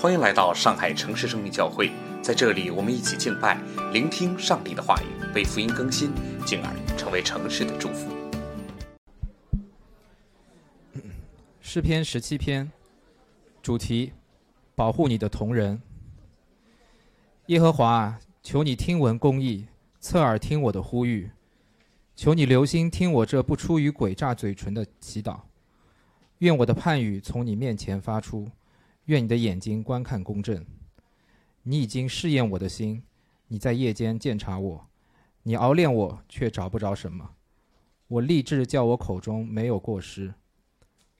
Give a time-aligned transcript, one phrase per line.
[0.00, 1.90] 欢迎来到上海城市生命教会，
[2.22, 3.60] 在这里，我们一起敬拜，
[3.92, 6.10] 聆听上帝的话语，被福音更新，
[6.46, 8.10] 进而成为城市的祝福。
[11.60, 12.72] 诗篇十七篇，
[13.60, 14.14] 主题：
[14.74, 15.82] 保护你的同人。
[17.48, 19.66] 耶和华，求你听闻公义，
[20.00, 21.30] 侧耳听我的呼吁，
[22.16, 25.40] 求你留心听我这不出于诡诈嘴唇的祈祷。
[26.38, 28.48] 愿我的判语从你面前发出，
[29.10, 30.64] 愿你的眼睛观看公正。
[31.64, 33.02] 你已经试验我的心，
[33.48, 34.86] 你在夜间鉴察我，
[35.42, 37.34] 你熬炼我，却找不着什么。
[38.06, 40.32] 我立志叫我口中没有过失。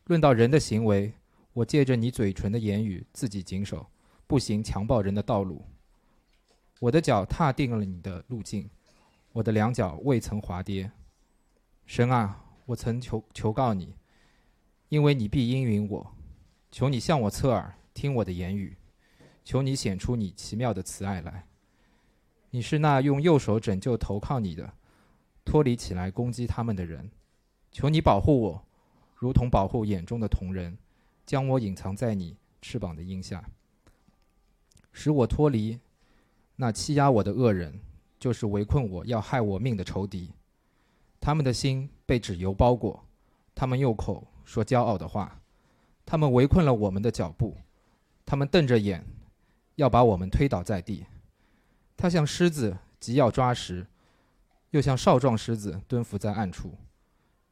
[0.05, 1.15] 论到人的行为，
[1.53, 3.89] 我借着你嘴唇的言语自己谨守，
[4.29, 5.65] 不行强暴人的道路。
[6.79, 8.71] 我的脚踏定了你的路径，
[9.33, 10.93] 我的两脚未曾滑跌。
[11.87, 13.97] 神啊，我曾求求告你。
[14.89, 16.15] 因为你必应允我，
[16.71, 18.79] 求你向我侧耳听我的言语，
[19.45, 21.47] 求你显出你奇妙的慈爱来。
[22.49, 24.73] 你是那用右手拯救投靠你的，
[25.45, 27.11] 脱离起来攻击他们的人。
[27.71, 28.65] 求你保护我，
[29.15, 30.79] 如同保护眼中的瞳人，
[31.27, 33.45] 将我隐藏在你翅膀的荫下，
[34.93, 35.79] 使我脱离
[36.57, 37.79] 那欺压我的恶人，
[38.19, 40.31] 就是围困我要害我命的仇敌。
[41.21, 43.05] 他们的心被纸油包裹，
[43.55, 44.27] 他们用口。
[44.47, 45.43] 说骄傲的话，
[46.07, 47.59] 他们围困了我们的脚步，
[48.31, 49.05] 他们瞪着眼，
[49.75, 51.05] 要把我们推倒在地。
[51.97, 53.85] 他像狮子急要抓食，
[54.71, 56.79] 又像少壮狮子蹲伏在暗处。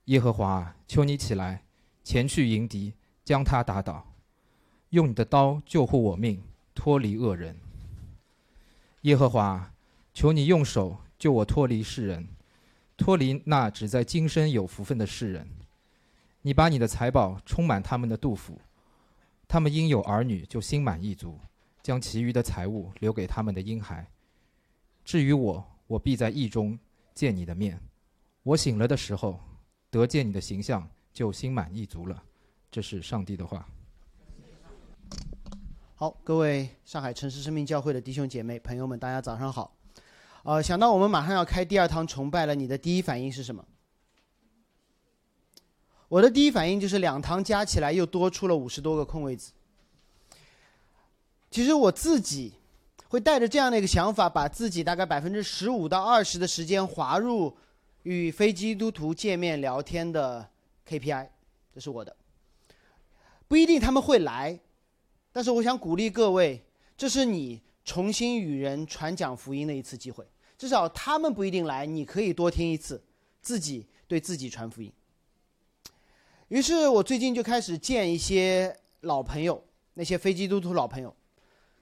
[0.05, 1.65] 耶和华，求你起来，
[2.05, 4.15] 前去迎敌，将他打倒，
[4.91, 6.45] 用你的刀救护我命，
[6.77, 7.57] 脱离恶人。
[9.01, 9.73] 耶和华，
[10.15, 12.29] 求你用手救我脱离世人，
[12.97, 15.49] 脱离那只在今生有福分的世人。
[16.43, 18.61] 你把你的财宝充满他们的肚腹，
[19.49, 21.41] 他们因有儿女就心满意足，
[21.83, 24.07] 将其余的财物留给他们的婴孩。
[25.03, 26.79] 至于我，我必在意中
[27.15, 27.81] 见你的面。
[28.43, 29.41] 我醒了的时候，
[29.89, 32.23] 得见你的形象，就心满意足了。
[32.71, 33.67] 这是上帝的话。
[35.95, 39.75] 好，各位上海城市生命教会的弟兄姐妹、朋友们，大家早上好。
[40.43, 43.65] 呃，想到我们马上要开第二堂崇拜了，你的第一反应是什么？
[46.09, 49.53] 我的第一反应就是两堂加起来又多出了五十多个空位子。
[51.51, 52.55] 其实我自己
[53.09, 57.55] 会带着这样的一个想法，把自己大概百分之十五到二十的时间划入
[58.03, 60.49] 与非基督徒见面聊天的
[60.87, 61.29] KPI，
[61.75, 62.15] 这是我的。
[63.47, 64.59] 不一定他们会来，
[65.33, 66.63] 但是我想鼓励各位，
[66.97, 70.27] 这是你重新与人传讲福音的一次机会。
[70.59, 73.03] 至少他们不一定来，你可以多听一次，
[73.41, 74.93] 自己对自己传福音。
[76.49, 81.15] 于是我最近就开始见一些老朋友，那些非基督徒老朋友，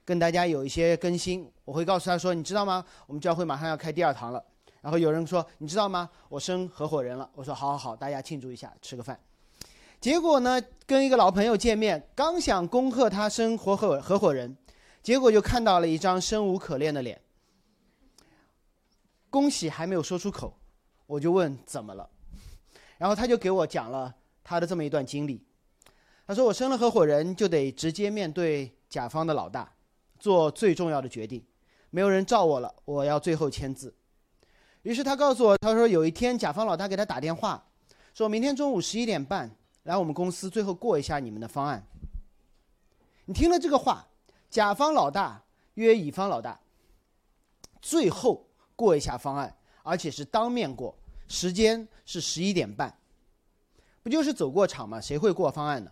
[0.03, 1.49] 跟大家有一些更新。
[1.63, 2.83] 我会告诉他说：“你知道吗？
[3.05, 4.43] 我们教会马上要开第二堂了。”
[4.81, 6.09] 然后有人说：“你知道吗？
[6.27, 9.17] 我升合伙人了。”我说：“好好好，大家庆祝一下，吃个饭。”
[10.01, 14.57] 结果呢，跟一个老朋友见面，刚想恭贺他升合合伙人，
[15.01, 17.21] 结果就看到了一张生无可恋的脸。
[19.29, 20.53] 恭喜还没有说出口，
[21.05, 22.09] 我就问怎么了，
[22.97, 24.13] 然后他就给我讲了。
[24.49, 25.43] 他的这么一段经历，
[26.25, 29.69] 他说：“我升了合伙人，就得直接面对甲方的老大，
[30.17, 31.43] 做最重要的决定。
[31.89, 33.93] 没有人罩我了，我要最后签字。”
[34.83, 37.61] 于是他告诉我：“他说有一天甲方老大给他打电话，
[38.13, 39.53] 说明天中午十一点半
[39.83, 41.85] 来我们公司，最后过一下你们的方案。”
[43.27, 44.07] 你听了这个话，
[44.49, 45.43] 甲方老大
[45.73, 46.57] 约乙方老大，
[47.81, 48.47] 最后
[48.77, 49.53] 过一下方案，
[49.83, 50.97] 而且是当面过，
[51.27, 52.97] 时间是十一点半。
[54.07, 55.01] 不就是走过场吗？
[55.01, 55.91] 谁会过方案呢？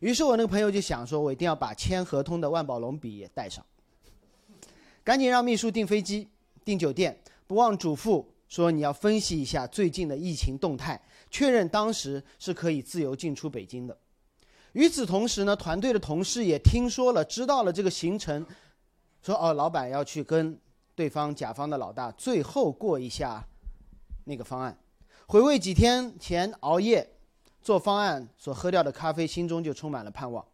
[0.00, 3.64] 于是我那个朋友就想说，我一定要把签合同的万宝龙笔也带上，
[5.04, 6.28] 赶紧让秘书订飞机、
[6.64, 13.96] 订酒店，不忘嘱咐说你要分析一下最近的疫情动态，确认当时是可以自由进出北京的。
[14.72, 18.44] 与此同时呢，团队的同事也听说了，知道了这个行程，
[19.22, 20.58] 说哦，老板要去跟
[20.96, 23.46] 对方甲方的老大最后过一下
[24.24, 24.76] 那个方案，
[25.28, 27.08] 回味几天前熬夜。
[27.62, 30.44] 做方案所喝掉的咖啡，心中就充满了盼望。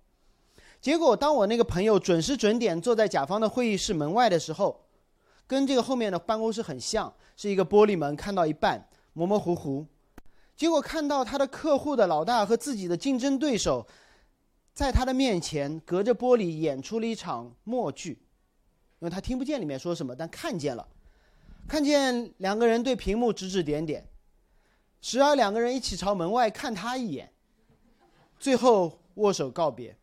[0.81, 4.85] 结果，当我那个朋友准时准点坐在甲方的会议室门外的时候，
[5.47, 9.87] 跟这个后面的办公室很像，是一个玻璃门，看到一半模模糊糊。
[10.57, 13.87] 结果看到他的客户的老大和自己的竞争对手，
[14.73, 18.13] 在他的面前隔着玻璃演出了一场默剧，
[18.99, 20.87] 因为他听不见里面说什么，但看见了，
[21.67, 24.07] 看见两个人对屏幕指指点点。
[25.09, 27.33] 时而两个人一起朝门外看他一眼，
[28.41, 29.97] 最后握手告别。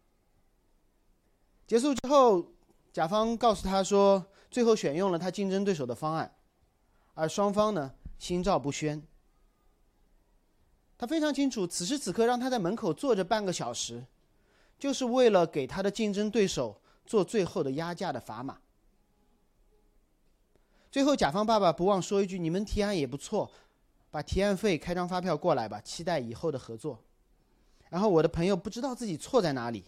[1.67, 2.53] 结束之后，
[2.93, 6.33] 甲方告诉他说，最后选用了他竞争对手的方案，
[7.15, 9.05] 而双方呢心照不宣。
[10.97, 14.05] 他非常清楚，此时此刻让他在门口坐着半个小时，
[14.79, 18.59] 就是为了给他的竞争对手做最后的压价的砝码。
[20.89, 23.51] 最后，甲方爸爸不忘说一句：“你们提案也不错，
[24.13, 27.03] 把提案费开张发票过来吧，期待以后的合作。”
[27.89, 29.83] 然后我的朋友不知道自己错在哪里，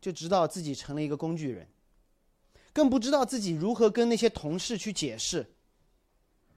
[0.00, 1.68] 就知道自己成了一个工具人，
[2.72, 5.46] 更不知道自己如何跟那些同事去解释。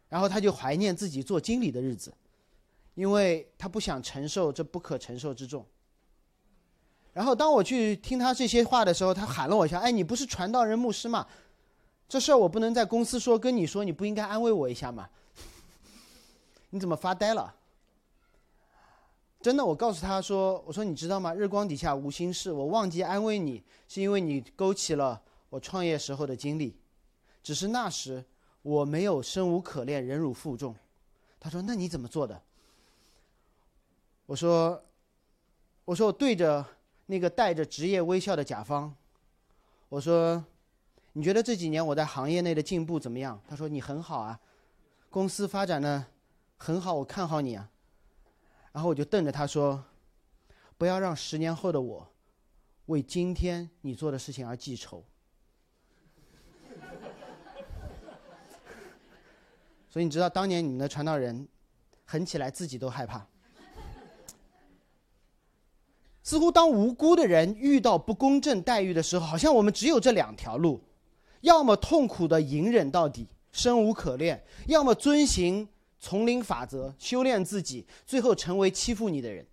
[0.07, 2.13] 然后他就怀念自己做经理的日子，
[2.95, 5.65] 因为他不想承受这不可承受之重。
[7.11, 11.27] 然后当我去听他这些话的时候，他喊了我一下：“哎，你不是传道人牧师吗？”
[12.07, 15.09] 这事儿我不能在公司说，跟你说，你不应该安慰我一下吗？
[16.69, 17.55] 你怎么发呆了？
[19.41, 21.33] 真的，我告诉他说：“我说你知道吗？
[21.33, 22.51] 日光底下无心事。
[22.51, 26.75] 我忘记安慰你，是因为你勾起了我创业时候的经历。
[27.41, 28.23] 只是那时
[28.61, 30.75] 我没有生无可恋，忍辱负重。”
[31.39, 32.41] 他说：“那你怎么做的？”
[34.25, 34.83] 我说
[35.85, 36.65] ：“我说我对着
[37.05, 38.93] 那个带着职业微笑的甲方，
[39.89, 40.43] 我说。”
[41.13, 43.41] 你觉得这几年我在行业内的进步怎么样？
[43.47, 44.39] 他说你很好啊，
[45.09, 46.05] 公司发展的
[46.57, 47.69] 很好，我看好你啊。
[48.71, 49.83] 然后我就瞪着他说，
[50.77, 52.11] 不要让十年后的我
[52.87, 55.03] 为今天你做的事情而记仇。
[59.89, 61.47] 所以你知道当年你们的传道人
[62.05, 63.25] 狠起来自己都害怕。
[66.21, 70.83] 似乎当无辜的人遇到不公正待遇的时候，好像我们只有这两条路。
[71.41, 74.37] 要么痛苦的隐忍到底，生无可恋；
[74.67, 75.67] 要么遵循
[75.99, 79.47] 丛林法则，修炼自己，最后成为欺负你的人。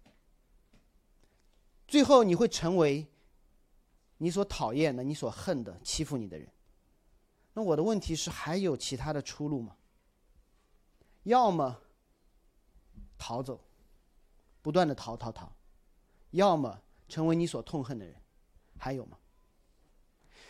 [1.87, 3.06] 最后你会成为
[4.19, 6.49] 你所讨厌的、你所恨的、欺负你的人。
[7.52, 9.76] 那我的问题是，还有其他的出路吗？
[11.23, 11.81] 要么
[13.17, 13.61] 逃走，
[14.61, 15.46] 不断的逃逃逃；
[16.31, 18.14] 要么成为你所痛恨的人。
[18.76, 19.17] 还有吗？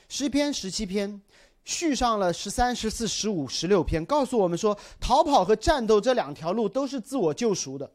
[0.09, 1.21] 诗篇十七篇，
[1.65, 7.91] 续上了十三、十四、十五、十六篇，告诉我们说，逃跑和战斗这两条路都是自我救赎的，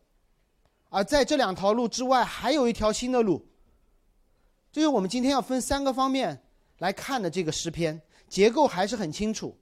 [0.90, 3.46] 而在这两条路之外，还有一条新的路。
[4.72, 6.44] 这是我们今天要分三个方面
[6.80, 9.56] 来看的这个诗篇，结构还是很清楚。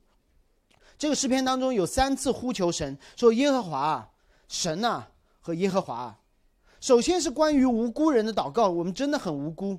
[0.97, 4.09] 这个诗篇当中有三次呼求神，说耶和华，
[4.47, 5.05] 神呐
[5.41, 6.17] 和耶和华。
[6.79, 9.77] 首先是关于无辜人的祷告，我们真的很无辜。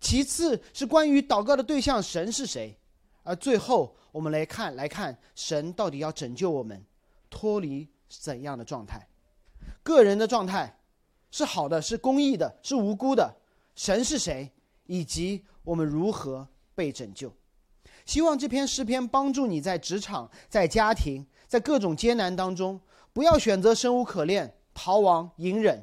[0.00, 2.76] 其次是关于祷告的对象神是谁，
[3.22, 6.84] 而最后我们来看来看神到底要拯救我们
[7.30, 9.06] 脱离怎样的状态？
[9.82, 10.78] 个人的状态
[11.30, 13.34] 是好的，是公义的，是无辜的。
[13.74, 14.52] 神是谁，
[14.86, 17.32] 以及我们如何被拯救？
[18.04, 22.80] 希望这篇诗篇帮助你在职场、在家庭、在各种艰难当中，
[23.12, 25.82] 不要选择生无可恋、逃亡、隐忍，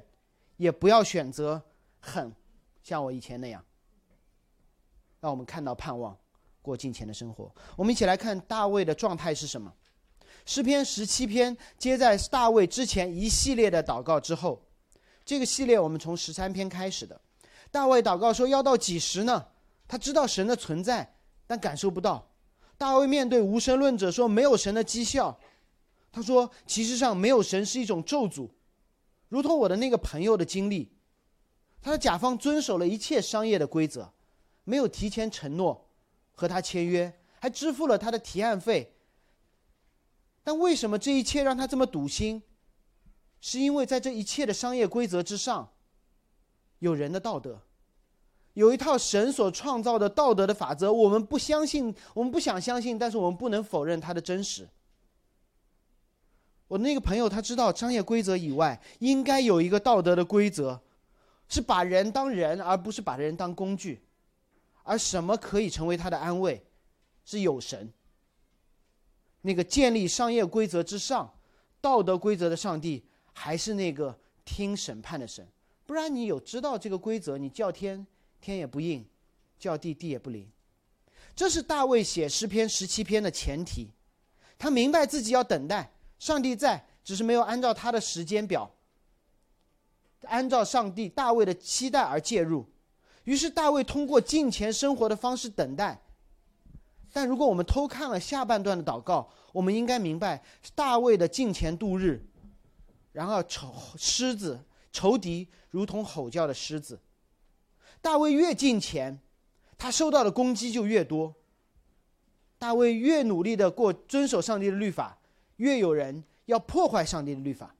[0.58, 1.62] 也不要选择
[2.00, 2.36] 狠，
[2.84, 3.64] 像我以前那样。
[5.22, 6.18] 让我们看到盼望，
[6.62, 7.54] 过金钱的生活。
[7.76, 9.74] 我们一起来看大卫的状态是什么？
[10.46, 14.62] 诗篇十七篇接在大卫之前一系列的祷告之后，
[15.26, 17.20] 这个系列我们从十三篇开始的。
[17.72, 19.46] 大卫祷告说：“要到几时呢？”
[19.88, 21.16] 他知道神的存在，
[21.46, 22.32] 但感受不到。
[22.78, 25.38] 大卫面对无神论者说：“没有神的讥笑。”
[26.12, 28.50] 他说：“其实上没有神是一种咒诅，
[29.28, 30.92] 如同我的那个朋友的经历，
[31.82, 34.12] 他的甲方遵守了一切商业的规则。”
[34.64, 35.89] 没有提前承诺
[36.40, 38.96] 和他签约，还支付了他的提案费。
[40.42, 42.42] 但为什么这一切让他这么堵心？
[43.42, 45.74] 是因为在这一切的商业规则之上，
[46.80, 47.62] 有人的道德，
[48.54, 50.94] 有一套神所创造的道德的法则。
[50.94, 54.70] 我们不相信，我们不想相信，但是我们不能否认它的真实。
[56.70, 60.80] 我那个朋友他知道商业规则以外应该有一个道德的规则，
[61.50, 64.02] 是把人当人，而不是把人当工具。
[64.90, 66.66] 而什么可以成为他的安慰？
[67.24, 67.94] 是有神。
[69.42, 71.32] 那个建立商业规则之上、
[71.80, 75.48] 道德规则的上帝，还是那个听审判的神。
[75.86, 78.04] 不然，你有知道这个规则，你叫天
[78.42, 79.08] 天也不应，
[79.60, 80.50] 叫地地也不灵。
[81.36, 83.92] 这是大卫写诗篇十七篇的前提。
[84.58, 88.72] 他明白自己要等待上帝在，只是没有按照他的时间表，
[90.24, 92.68] 按照上帝大卫的期待而介入。
[93.30, 96.02] 于是大卫通过金钱生活的方式等待，
[97.14, 100.44] 但如果我们偷看了下半段的祷告，我们应该明白
[100.74, 102.26] 大卫的金钱度日。
[103.12, 107.00] 然而仇狮子仇敌如同吼叫的狮子，
[108.02, 109.20] 大卫越进钱，
[109.78, 111.36] 他受到的攻击就越多。
[112.58, 115.20] 大卫越努力的过遵守上帝的律法，
[115.58, 117.76] 越有人要破坏上帝的律法。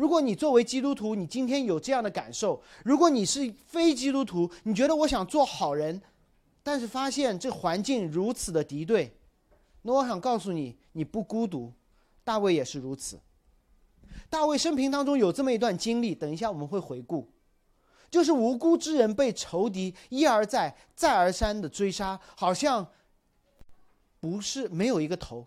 [0.00, 6.00] 如果你作为基督徒，你今天有这样的感受；如果你是非基督徒，你觉得我想做好人，
[6.62, 9.14] 但是发现这环境如此的敌对，
[9.82, 11.70] 那我想告诉你，你不孤独。
[12.24, 13.20] 大卫也是如此。
[14.30, 17.28] 大卫生平当中有这么一段经历，等一下我们会回顾，
[18.10, 22.88] 就是无辜之人被仇敌一而再、再而三的追杀，好像。
[24.18, 25.46] 不是没有一个头。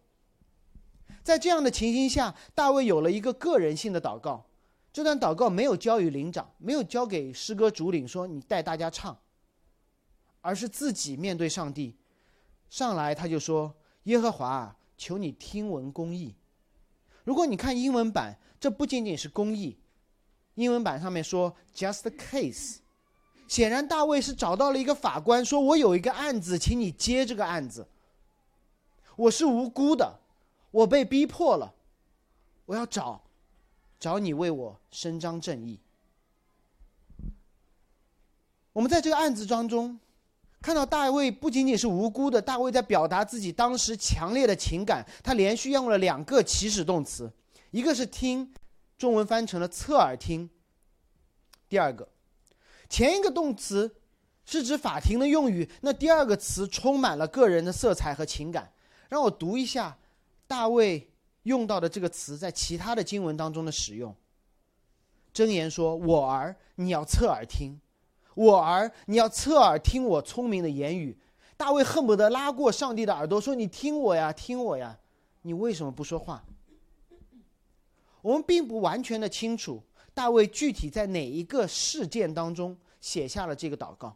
[1.23, 4.45] 在这样的情形下，大卫有了一个个人性的祷告。
[4.91, 9.17] 这段祷告没有交与灵长，没有交给诗歌主领说你带大家唱，
[10.41, 11.95] 而是自己面对上帝，
[12.69, 16.35] 上来他就说：“耶和华，求你听闻公义。”
[17.23, 19.79] 如果你看英文版，这不仅仅是公义，
[20.55, 22.79] 英文版上面说 “just case”，
[23.47, 27.87] 显然大卫是找到了一个法官，说我有一个案子，请你接这个案子。
[29.15, 30.19] 我是无辜的，
[30.73, 31.71] 我被逼迫了，
[32.65, 33.21] 我要找，
[33.99, 35.79] 找你为我伸张正义。
[38.73, 39.99] 我们在这个案子当中，
[40.63, 45.05] 看到大卫不仅仅是无辜的，大卫在表达自己当时强烈的情感。
[45.23, 47.31] 他连续用了两个起始动词，
[47.69, 48.51] 一个是听，
[48.97, 50.49] 中文翻成了侧耳听。
[51.69, 52.09] 第二个，
[52.89, 53.95] 前一个动词
[54.43, 58.73] 是指法庭的用语，那第二个词充满了个人的色彩和情感。
[59.07, 59.95] 让我读一下
[60.53, 61.09] 大卫
[61.43, 64.15] 用到的这个词在其他的经文当中的使用。
[65.33, 67.79] 箴言说：“我儿，你要侧耳听；
[68.35, 71.17] 我儿，你要侧耳听我聪明的言语。”
[71.57, 74.99] 大卫恨不得拉过上帝的耳朵说：“你听我呀，听我呀，
[75.41, 76.45] 你为什么不说话？”
[78.21, 79.81] 我们并不完全的清楚
[80.13, 84.15] 大卫具体在哪一个事件当中写下了这个祷告。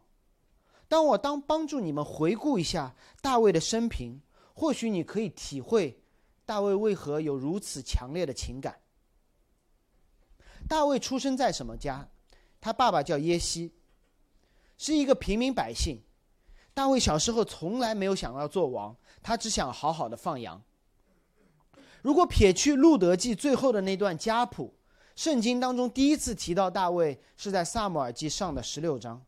[0.86, 4.20] 当我当帮助你们回顾一下大卫的生平。
[4.54, 5.96] 或许你可以体会
[6.48, 8.80] 大卫为何有如此强烈的情感。
[10.66, 12.08] 大卫出生在什么家？
[12.58, 13.74] 他爸爸叫耶西，
[14.78, 16.00] 是一个平民百姓。
[16.72, 20.62] 大卫小时候从来没有想要做王，他只想好好的放羊。
[22.00, 24.74] 如果撇去《路德记》最后的那段家谱，
[25.14, 29.22] 圣经当中第一次提到大卫是在《萨姆尔记》上的十六章。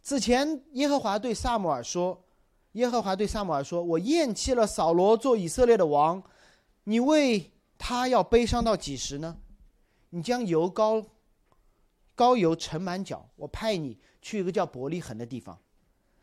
[0.00, 2.24] 此前，耶和华对萨姆尔说。
[2.72, 6.22] 耶和华对撒母耳说：“我厌弃了扫罗做以色列的王，
[6.84, 9.36] 你为他要悲伤到几时呢？
[10.08, 11.04] 你将油膏
[12.14, 15.58] 膏油盛满脚，我派你去一个叫伯利恒的地方，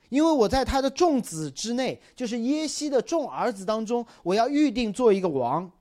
[0.10, 5.72] 因为我在他的众子之内，就是耶西的众儿子当中，我要预定做一个王。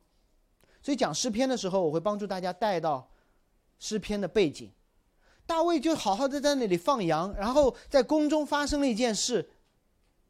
[0.83, 3.11] 所以讲诗篇的时候，我会帮助大家带到
[3.79, 4.71] 诗篇的背景。
[5.47, 9.49] 大卫就好好的在那里放羊，然后在宫中发生了一件事。”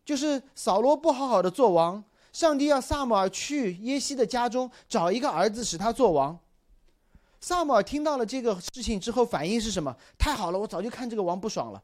[0.08, 6.38] 就是扫罗不好好的做王，上帝要萨姆尔去耶西的家中找一个儿子使他做王。
[7.42, 9.94] 萨姆尔听到了这个事情之后，反应是什么？
[10.18, 11.82] 太好了，我早就看这个王不爽了。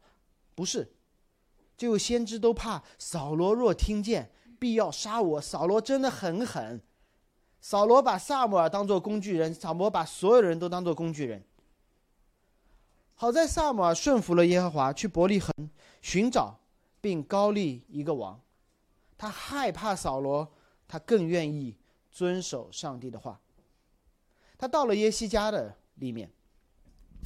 [0.55, 0.91] 不是，
[1.77, 5.39] 这位先知都怕扫罗若听见，必要杀我。
[5.39, 6.81] 扫罗真的很狠。
[7.61, 11.45] 扫罗把萨姆尔当做工具人，扫罗把所有人都当做工具人。
[13.17, 15.53] 好在萨姆尔顺服了耶和华，去伯利恒
[16.01, 16.59] 寻找。
[17.05, 18.41] 并高立一个王，
[19.19, 20.51] 他害怕扫罗，
[20.89, 21.77] 他更愿意
[22.11, 23.39] 遵守上帝的话。
[24.57, 26.31] 他到了耶西家的里面，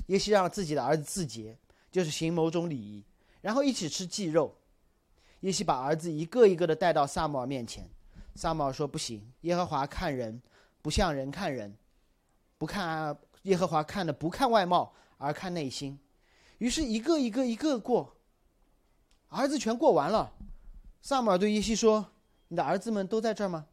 [0.08, 1.56] 耶西让自己的儿子自洁，
[1.92, 3.04] 就是行某种礼仪，
[3.40, 4.52] 然后一起吃祭肉。
[5.42, 7.88] 耶西把儿子一个一个的带到萨摩尔面前，
[8.34, 10.42] 萨摩尔说：“不行，耶和华看人
[10.82, 11.72] 不像人看人，
[12.58, 15.96] 不看啊耶和华看的不看外貌而看内心。”
[16.58, 18.16] 于是，一个一个一个过。
[19.28, 20.32] 儿子全过完了，
[21.02, 22.04] 萨姆尔对耶西说
[22.48, 23.66] ：“你的儿子们都在这儿吗？”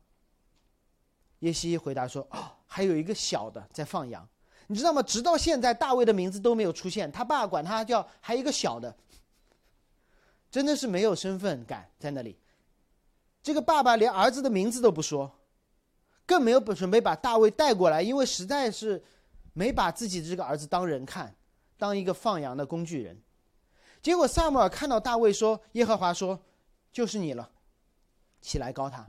[1.39, 4.27] 耶西回答说：“哦，还有一个小的在放羊，
[4.67, 5.01] 你知道吗？
[5.01, 8.93] 直到现在，大卫的名字都没有出现，他爸管他叫还有一个小的，
[10.51, 12.37] 真的是没有身份感在那里。
[13.41, 15.31] 这个爸爸连儿子的名字都不说，
[16.25, 19.03] 更没有准备把大卫带过来，因为实在是
[19.53, 21.33] 没把自己的这个儿子当人看，
[21.77, 23.21] 当一个放羊的工具人。”
[24.05, 26.39] 结果萨姆尔看到大卫说：“耶和华说，
[26.91, 27.49] 就是你了，
[28.39, 29.03] 起来高他。”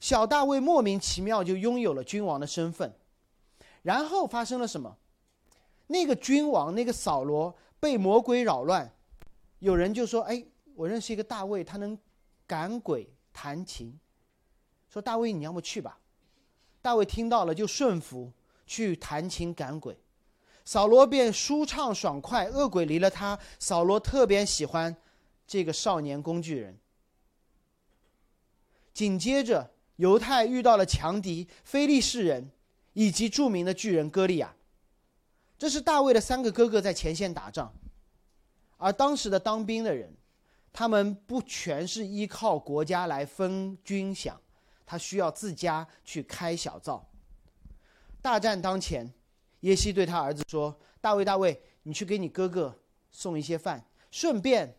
[0.00, 2.94] 小大卫莫名其妙就拥有了君王的身份。
[3.80, 4.98] 然后发生了什么？
[5.86, 8.92] 那个君王，那个扫罗被魔鬼扰乱，
[9.60, 10.44] 有人就说：“哎，
[10.74, 11.98] 我认识一个大卫，他能
[12.46, 13.98] 赶鬼弹琴。”
[14.92, 15.98] 说大卫，你要么去吧。
[16.82, 18.30] 大卫听到了就顺服
[18.66, 19.98] 去弹琴赶鬼。
[20.68, 23.38] 扫罗便舒畅爽快，恶鬼离了他。
[23.58, 24.94] 扫罗特别喜欢
[25.46, 26.78] 这个少年工具人。
[28.92, 32.50] 紧接着，犹太遇到了强敌非利士人，
[32.92, 34.54] 以及著名的巨人歌利亚。
[35.56, 37.72] 这是大卫的三个哥哥在前线打仗，
[38.76, 40.14] 而当时的当兵的人，
[40.70, 44.34] 他们不全是依靠国家来分军饷，
[44.84, 47.08] 他需要自家去开小灶。
[48.20, 49.10] 大战当前，
[49.60, 52.74] 耶西对他儿子说：“大卫，大卫，你去给你哥哥
[53.10, 54.76] 送一些饭，顺便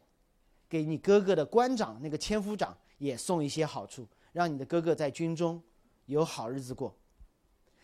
[0.67, 5.61] 给你哥哥的官长那个千夫长也送一些好处，让你的哥哥在军中
[6.05, 6.95] 有好日子过。”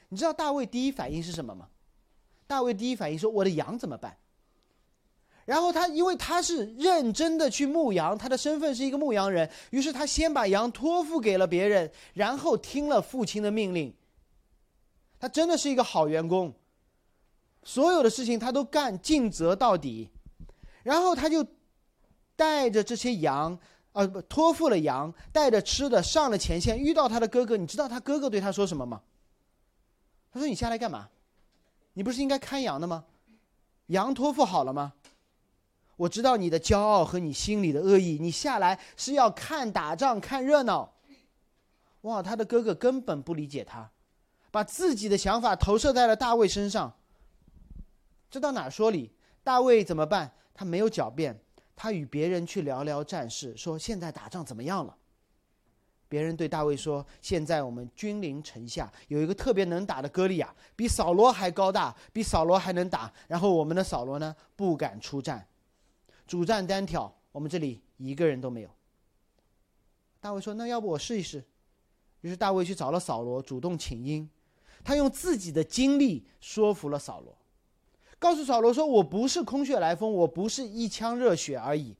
[0.09, 1.67] 你知道大卫第一反应是什么吗？
[2.47, 4.17] 大卫第一反应说：“我的羊怎么办？”
[5.45, 13.93] 然后他因为他是认真的去牧羊，他的身份是一个牧羊人，于是他先把羊托付给了别人，然后听了父亲的命令。
[15.19, 16.53] 他真的是一个好员工，
[17.65, 20.09] 所有的事情他都干尽责到底，
[20.83, 21.45] 然后他就
[22.37, 23.57] 带着这些羊，
[23.91, 27.57] 呃，不托付了羊，带着吃的上了前线，遇到他的哥哥。
[27.57, 29.01] 你知道他哥哥对他说什么吗？
[30.31, 31.09] 他说：“你下来干嘛？
[31.93, 33.05] 你不是应该看羊的吗？
[33.87, 34.93] 羊托付好了吗？
[35.95, 40.93] 我知道你的骄傲和你心里的恶意，你下来是要看打仗、看热闹。”
[42.01, 43.89] 哇，他的哥哥根本不理解他。
[44.51, 46.93] 把自己的想法投射在了大卫身上，
[48.29, 49.11] 这到哪说理？
[49.43, 50.33] 大卫怎么办？
[50.53, 51.39] 他没有狡辩，
[51.75, 54.95] 他与别人去聊聊战事，说现在打仗怎么样了？
[56.07, 63.11] 别人对大卫说：“现在我们君临城下，有一个特别能打的歌利亚，比扫罗还高大，比扫罗还能打。
[63.27, 65.45] 然后我们的扫罗呢，不敢出战，
[66.27, 68.69] 主战单挑，我们这里一个人都没有。”
[70.21, 71.43] 大卫说：“那要不我试一试？”
[72.21, 74.29] 于是大卫去找了扫罗，主动请缨。
[74.83, 77.35] 他用自己的经历说服了扫罗，
[78.25, 81.95] 告诉扫罗说：“我不是空穴来风，我不是一腔热血而已，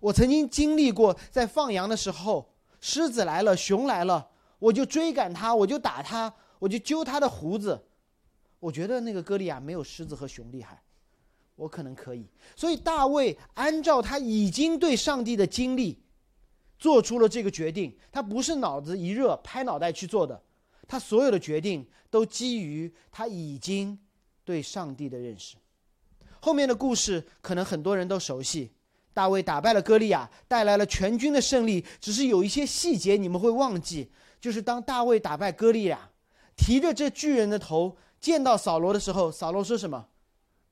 [0.00, 7.84] 我曾经经历过，在放羊的时候，狮子来了，熊来了，我就追赶他，我就打他，我就揪他的胡子。
[8.60, 10.82] 我觉得那个歌利亚没有狮子和熊厉害，
[11.54, 12.26] 我可能可以。
[12.56, 16.02] 所以大卫按照他已经对上帝的经历，
[16.78, 17.94] 做出了这个决定。
[18.10, 20.42] 他不是脑子一热拍脑袋去做的。”
[20.88, 23.98] 他所有的决定都基于他已经
[24.48, 25.56] 对上帝的认识。
[26.40, 28.70] 后面的故事可能很多人都熟悉，
[29.12, 31.84] 大卫打败了歌利亚，带来了全军的胜利。
[32.00, 36.08] 只是有一些细节你们会忘记，就是当大卫打败歌利亚，
[36.56, 40.08] 提着这巨人的头见到扫罗的时候，扫罗说什么？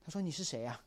[0.02, 0.80] 他说：“你是谁呀？”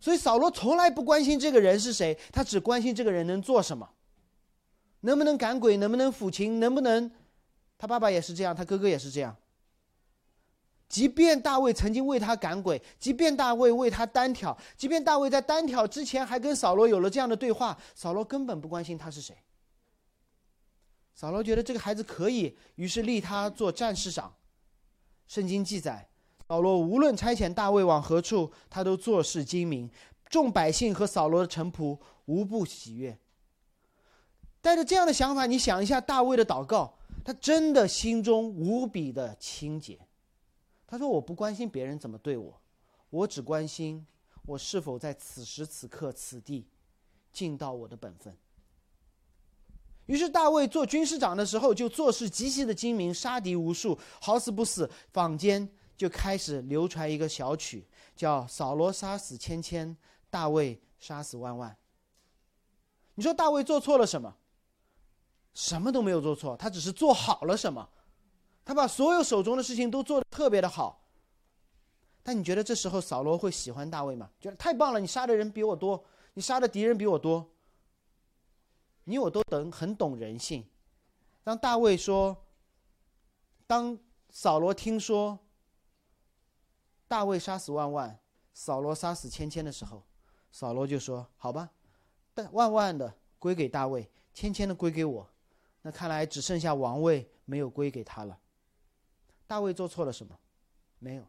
[0.00, 3.90] 所以扫罗从来不关心这个人是谁，他只关心这个人能做什么，
[5.00, 7.10] 能不能赶鬼，能不能抚琴，能不能。
[7.76, 9.36] 他爸爸也是这样，他哥哥也是这样。
[10.92, 19.34] 即便大卫曾经为他赶鬼，即便大卫为他单挑，即便大卫在单挑之前还跟扫罗有了这样的对话，扫罗根本不关心他是谁。
[21.14, 24.34] 扫罗觉得这个孩子可以，于是立他做战士长。
[25.26, 26.06] 圣经记载，
[26.46, 29.90] 扫罗无论差遣大卫往何处，他都做事精明，
[30.28, 33.18] 众百姓和扫罗的臣仆无不喜悦。
[34.60, 36.98] 带着这样的想法，你想一下大卫的祷告。
[37.24, 39.98] 他真的心中无比的清洁。
[40.92, 42.60] 他说：“我不关心别人怎么对我，
[43.08, 44.06] 我只关心
[44.44, 46.68] 我是否在此时此刻此地
[47.32, 48.36] 尽到我的本分。”
[50.04, 54.90] 于是大卫做军师长的时候，就做事极其的精明，杀敌无数，好死不死。
[55.14, 59.96] 坊间就开始流传一个小曲，叫“扫罗杀死千千，
[60.28, 61.74] 大卫杀死万万”。
[63.16, 64.36] 你说大卫做错了什么？
[65.54, 67.88] 什么都没有做错，他只是做好了什么，
[68.64, 71.00] 他把所有手中的事情都做得特别的好。
[72.22, 74.30] 但你觉得这时候扫罗会喜欢大卫吗？
[74.40, 77.50] 觉得太棒了，你杀的人比我多，你杀的敌人比我多。
[79.04, 80.64] 你我都懂，很懂人性。
[81.42, 82.44] 当大卫说，
[83.66, 83.98] 当
[84.30, 85.36] 扫罗听说
[87.08, 88.20] 大卫杀死万万，
[88.54, 90.04] 扫罗杀死千千的时候，
[90.52, 91.68] 扫罗就说：“好吧，
[92.32, 95.28] 但万万的归给大卫，千千的归给我。”
[95.82, 98.38] 那看来只剩下王位没有归给他了。
[99.52, 100.34] 大卫做错了什么？
[100.98, 101.26] 没有。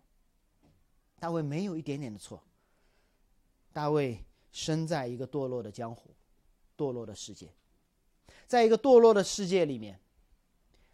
[1.19, 2.41] 大卫没有一点点的错。
[3.73, 6.15] 大卫生在一个堕落的江湖，
[6.77, 7.49] 堕落的世界，
[8.47, 9.99] 在一个堕落的世界里面，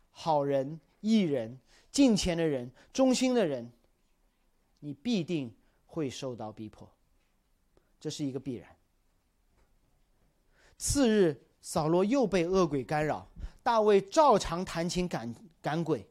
[0.10, 1.60] 好人、义人、
[1.92, 3.72] 敬虔的人、忠心的人，
[4.80, 6.92] 你必定会受到逼迫，
[8.00, 8.76] 这是一个必然。
[10.80, 13.30] 次日，扫罗又被恶鬼干扰。
[13.62, 16.10] 大卫照常弹琴赶赶鬼，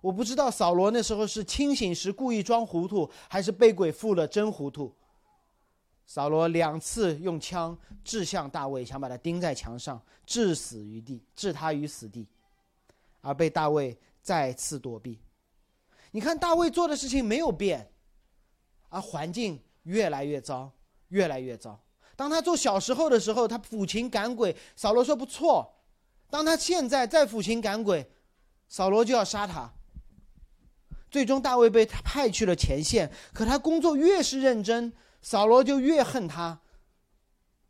[0.00, 4.94] 我不知道扫罗那时候是清醒时故意装糊涂，还是被鬼附了真糊涂。
[6.06, 12.26] 扫罗两次用枪掷向大卫，想把他钉在墙上，致死于地，置他于死地，
[13.20, 15.20] 而被大卫再次躲避。
[16.10, 17.90] 你看大卫做的事情没有变，
[18.88, 20.70] 而环境越来越糟，
[21.08, 21.78] 越来越糟。
[22.16, 25.62] 当他做小时候的时候，他抚琴赶鬼，扫罗说不错；
[26.30, 28.10] 当他现在再抚琴赶鬼，
[28.68, 29.70] 扫罗就要杀他。
[31.10, 34.92] 最终，大卫被他派去了前线，可他工作越是认真，
[35.22, 36.60] 扫罗就越恨他。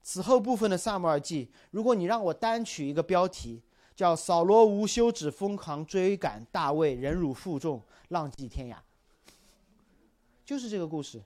[0.02, 3.62] 此后部分的萨母尔记，如果你让我单取一个标题，
[3.94, 8.76] 叫“扫罗无休止疯狂追赶大卫，忍辱负重，浪迹天涯”，
[10.46, 11.22] 就是这个故事。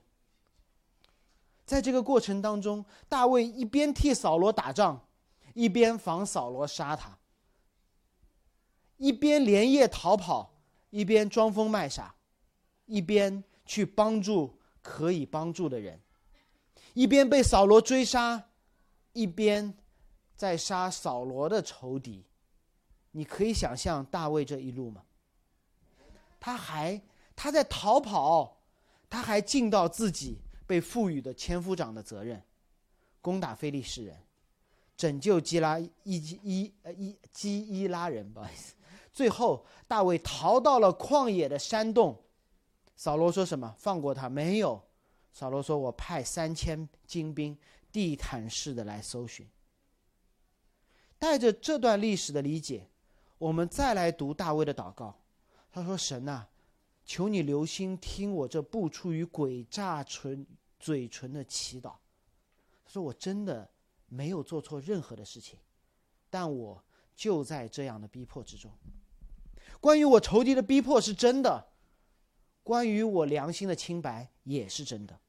[1.65, 5.07] 在这个过程当中，大卫一边替扫罗打仗，
[5.53, 7.17] 一边防扫罗杀他，
[8.97, 10.52] 一边连夜逃跑。
[10.93, 12.13] 一边装疯卖傻，
[12.85, 15.99] 一边去帮助可以帮助的人，
[16.93, 18.49] 一边被扫罗追杀，
[19.11, 19.73] 一边
[20.35, 22.23] 在杀扫罗的仇敌。
[23.09, 25.03] 你可以想象大卫这一路吗？
[26.39, 27.01] 他还
[27.35, 28.61] 他在逃跑，
[29.09, 32.39] 他还尽到自己被赋予的千夫长的责任，
[33.19, 34.15] 攻打非利士人，
[34.95, 38.75] 拯救基拉伊基伊呃伊基伊拉人，不好意思。
[39.13, 42.19] 最后，大卫逃到了旷野的山洞。
[42.95, 43.75] 扫罗说什么？
[43.77, 44.27] 放过他？
[44.27, 44.81] 没有。
[45.31, 47.57] 扫罗说：“我派三千精兵，
[47.91, 49.47] 地毯式的来搜寻。”
[51.17, 52.87] 带着这段历史的理解，
[53.37, 55.19] 我们再来读大卫的祷告。
[55.71, 56.47] 他说：“神呐，
[57.05, 60.45] 求你留心听我这不出于诡诈唇
[60.79, 61.93] 嘴唇的祈祷。”
[62.85, 63.69] 他说：“我真的
[64.07, 65.57] 没有做错任何的事情，
[66.29, 66.83] 但我
[67.15, 68.71] 就在这样的逼迫之中。”
[69.83, 71.65] 关于我仇敌的逼迫是真的，
[72.63, 75.19] 关于我良心的清白也是真的。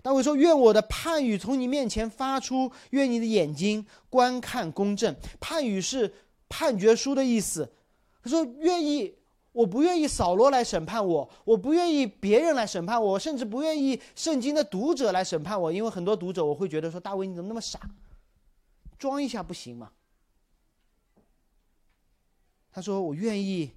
[0.00, 6.14] 大卫说：“愿我的判语从你面前发出，愿你的眼睛观看公正。”判语是
[6.48, 7.70] 判决书的意思。
[8.22, 9.14] 他说：“愿意，
[9.52, 17.78] 我不愿意扫罗来审判我，我不愿意别人来审判我，甚至不愿意圣经的读者来审判我，因为很多读者我会觉得说，大卫你怎么那么傻，
[18.98, 19.90] 装一下不行吗？”
[22.70, 23.74] 他说：“我愿意，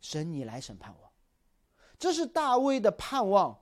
[0.00, 1.12] 神你来审判我。”
[1.98, 3.60] 这是大卫的盼望。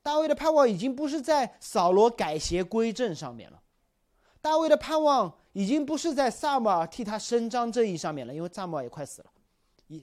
[0.00, 3.62] 大卫的盼望已经不是在扫罗改邪归正上面了，
[4.40, 9.30] 大卫的盼望已经不是在萨母尔替他伸张正义上面了，因为萨母尔也快死了，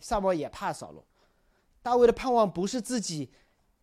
[0.02, 1.04] 萨母尔也怕扫罗。
[1.82, 3.32] 大卫的盼望不是自己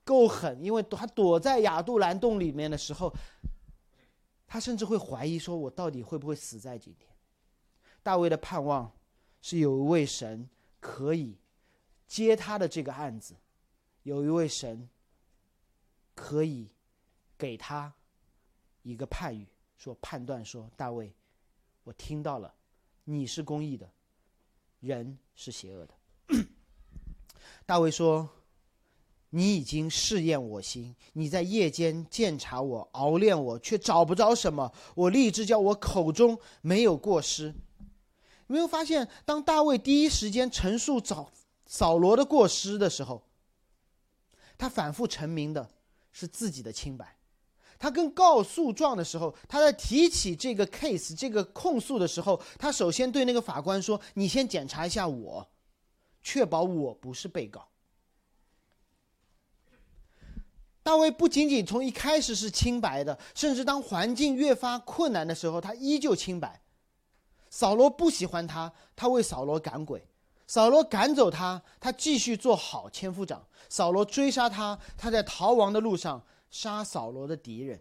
[0.05, 3.13] 够狠，因为他躲在亚杜兰洞里面的时候，
[4.47, 7.11] 他甚至会怀疑说：“我到底会不会死在今天？”
[8.03, 8.93] 大卫的盼望。
[9.43, 10.49] 是有一位神
[10.81, 11.37] 可以
[12.07, 13.35] 接他的这个案子，
[14.05, 14.89] 有一位神
[16.15, 16.71] 可以
[17.37, 17.93] 给他
[18.83, 21.13] 一个判语，说判断说大卫，
[21.83, 22.55] 我听到了，
[23.05, 23.91] 你是公义的，
[24.81, 25.95] 人是邪恶的。
[27.67, 28.29] 大卫说
[29.31, 34.73] ：“你已经试验我心，你在夜间鉴察我，熬炼我，却找不着什么。
[34.95, 37.53] 我立志叫我口中没有过失。”
[38.47, 41.31] 没有发现，当大卫第一时间陈述扫
[41.67, 43.23] 扫罗的过失的时候，
[44.59, 45.71] 他反复陈明的
[46.13, 47.17] 是自己的清白。
[47.79, 55.51] 他跟告诉状的时候，他在提起这个 case 这个控诉的时候，他首先对那个法官说：“你先检查一下我，
[56.23, 57.67] 确保我不是被告。”
[60.85, 66.62] 大卫不仅仅从一开始是清白的，甚至当环境越发困难的时候，他依旧清白。
[67.53, 70.01] 扫罗不喜欢他，他为扫罗赶鬼；
[70.47, 73.47] 扫罗赶走他，他继续做好千夫长。
[73.69, 77.79] 扫罗追杀他，他在逃亡的路上杀扫罗的敌人。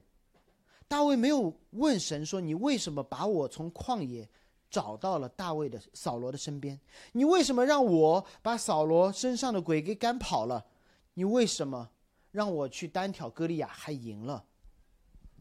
[0.89, 4.27] 大卫没有问神说：“你为什么把我从旷野
[4.69, 6.77] 找到了大卫的扫罗的身边？
[7.13, 10.65] 你为什么让我把扫罗身上的鬼给赶跑了？
[11.13, 11.89] 你为什么
[12.31, 14.43] 让我去单挑歌利亚还赢了？”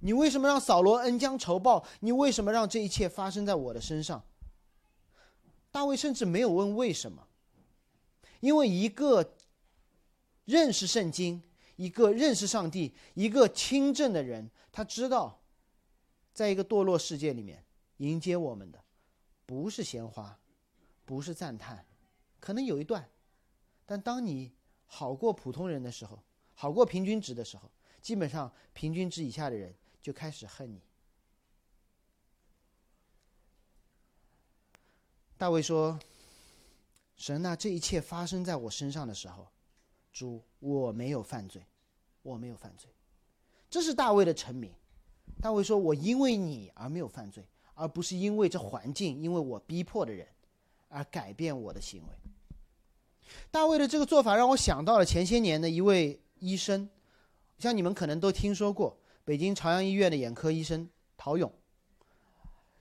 [0.00, 1.84] 你为什么让扫罗恩将仇报？
[2.00, 4.24] 你为什么让这一切发生在我的身上？
[5.70, 7.28] 大卫甚至没有问为什么，
[8.40, 9.36] 因为一个
[10.44, 11.42] 认识圣经、
[11.76, 15.40] 一个认识上帝、一个清正的人，他知道，
[16.32, 17.64] 在一个堕落世界里面，
[17.98, 18.82] 迎接我们的
[19.46, 20.36] 不是鲜花，
[21.04, 21.84] 不是赞叹，
[22.40, 23.08] 可能有一段，
[23.86, 24.50] 但当你
[24.86, 26.18] 好过普通人的时候，
[26.54, 29.72] 好过平均值的时候，基本上平均值以下的人。
[30.00, 30.80] 就开始恨你。
[35.36, 35.98] 大卫说
[37.16, 39.48] ：“神啊，这一切发生在我身上的时候，
[40.12, 41.64] 主，我没有犯罪，
[42.22, 42.90] 我没有犯罪。”
[43.70, 44.72] 这是大卫的成名。
[45.40, 50.28] 大卫说：“我因为你而没有犯罪，而不是因为这环境，因为我逼迫的人
[50.88, 52.14] 而改变我的行为。”
[53.50, 56.90] 大卫的这个做法让我想到了前些年的一位医生，
[57.58, 58.99] 像你们可能都听说过
[59.30, 61.52] 北京朝阳医院的眼科医生陶勇。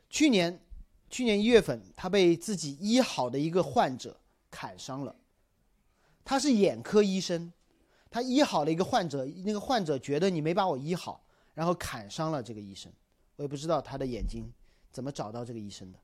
[0.09, 0.59] 去年，
[1.07, 5.15] 去年一月份，他被自己医好的一个患者砍伤了。
[6.25, 7.53] 他是眼科医生，
[8.09, 12.91] 他医好了一个患者，那个患者觉得你没把我医好，然后砍伤了这个医生。
[13.35, 14.51] 我也不知道他的眼睛
[14.91, 15.99] 怎么找到这个医生的。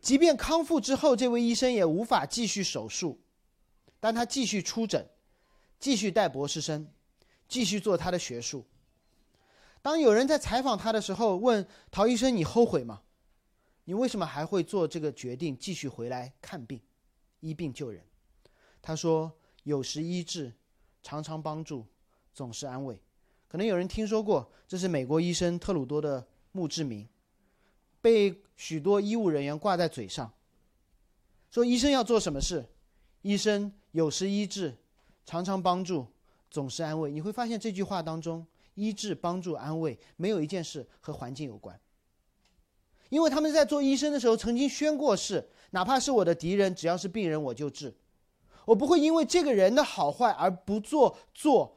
[0.00, 3.20] 即便康复之后，这位医生也无法继续手术，
[4.00, 5.06] 但他继续出诊，
[5.78, 6.88] 继续带博士生，
[7.50, 8.64] 继续做他的学术。
[9.82, 13.02] 当有人在采访他的时候，问陶医生：“你后悔吗？
[13.84, 16.80] 你为什么还会做这个决定，继续回来看病、
[17.40, 18.02] 医病救人？”
[18.80, 19.32] 他说
[19.64, 20.52] ：“有时医治，
[21.02, 21.84] 常常帮助，
[22.32, 22.98] 总是安慰。”
[23.48, 27.08] 可能有人听说过，这是美国医生特鲁多的墓志铭，
[28.00, 30.32] 被许多医务人员挂在嘴上。
[31.50, 32.64] 说医生要做什么事？
[33.22, 34.76] 医生有时医治，
[35.26, 36.06] 常常帮助，
[36.50, 37.10] 总是安慰。
[37.10, 38.46] 你会发现这句话当中。
[38.74, 41.78] 医治、帮助、安慰，没有一件事和环境有关。
[43.10, 47.94] 因为他们在做医生的时候曾经宣过誓，哪怕是我的敌人，只要是病人我就治。
[48.64, 51.76] 我不会因为这个人的好坏而不做做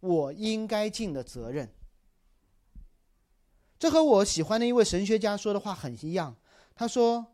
[0.00, 1.72] 我应该尽的责任。
[3.78, 6.36] 这和我喜欢的一位神学家说的话很一样。
[6.74, 7.24] 他说，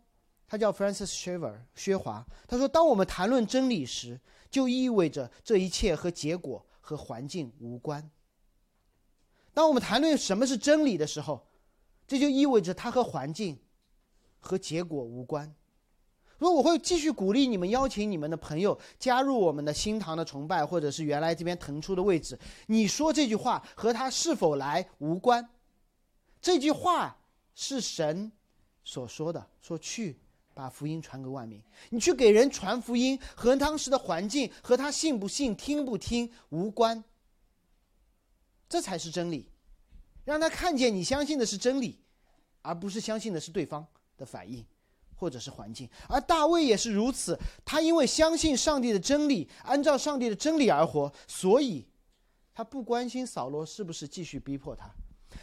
[0.47, 2.25] 他叫 Francis Schaeffer 薛华。
[2.47, 8.11] 他说，当我们谈论真理时，就意味着这一切和结果和环境无关。
[9.55, 11.47] 当我们谈论什么是真理的时候，
[12.05, 13.57] 这就意味着它和环境、
[14.41, 15.55] 和结果无关。
[16.41, 22.37] 所以我会继续鼓励你们，邀请你们的朋友加入我们的新堂的崇拜，或者是原来这边腾出的位置。
[22.67, 25.49] 你说这句话和他是否来无关，
[26.43, 27.17] 这句话
[27.55, 28.33] 是神
[28.83, 30.19] 所说的，说去
[30.55, 31.63] 把福音传给万民。
[31.91, 37.03] 你去给人传福音，和当时的环境和他信不信、听不听无关。
[38.69, 39.49] 这才是真理，
[40.25, 41.99] 让他看见你相信的是真理，
[42.63, 43.85] 而不是相信的是对方
[44.17, 44.65] 的反应，
[45.17, 45.91] 或者是环境。
[46.09, 51.85] 而大卫也是如此，他因为相信上帝的真理，按照上帝的真理而活，所以
[52.55, 54.89] 他不关心扫罗是不是继续逼迫他，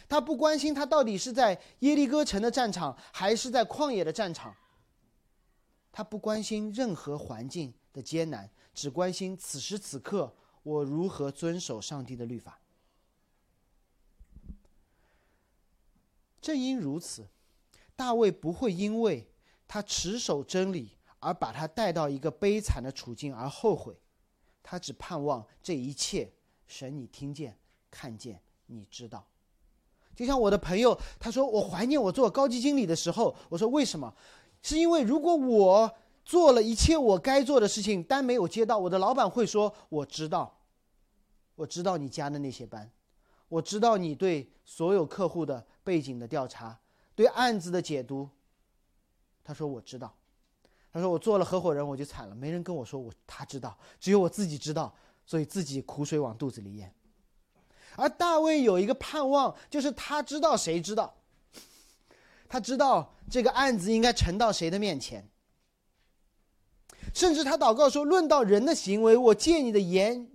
[0.08, 4.56] 他不关心他到底是在耶利哥城的战场还是在旷野的战场，
[5.90, 12.60] 他不关心任何环境的艰难，只关心此时此刻我如何遵守上帝的律法。
[16.40, 17.28] 正因如此，
[17.96, 19.30] 大卫不会因为
[19.66, 24.00] 他持守真理而把他带到一个悲惨的处境而后悔，
[24.62, 26.32] 他只盼望这一切
[26.66, 27.58] 神你听见、
[27.90, 29.26] 看见、你知道。
[30.14, 34.14] 就像我的朋友，他说我怀念我做高级经理的时候，我说为什么？
[34.62, 35.92] 是因为如果我
[36.24, 40.58] 做了一切我该做的事情，单没有接到，我的老板会说我知道，
[41.54, 42.90] 我知道你加的那些班，
[43.48, 45.66] 我知道你对所有客户的。
[45.88, 46.78] 背景的调查，
[47.14, 48.28] 对案子的解读。
[49.42, 50.14] 他说：“我知道。”
[50.92, 54.94] 他说：“我做了合伙人，我就惨了，没人跟我说我他知道，只有我自己知道，
[55.24, 56.94] 所以自己苦水往肚子里咽。”
[57.96, 61.14] 而大卫有一个盼望，就是他知道谁知道，
[62.48, 65.28] 他知道这个案子应该呈到谁的面前。
[67.14, 70.30] 甚至他祷告说：“论到人的行为，我借你的言，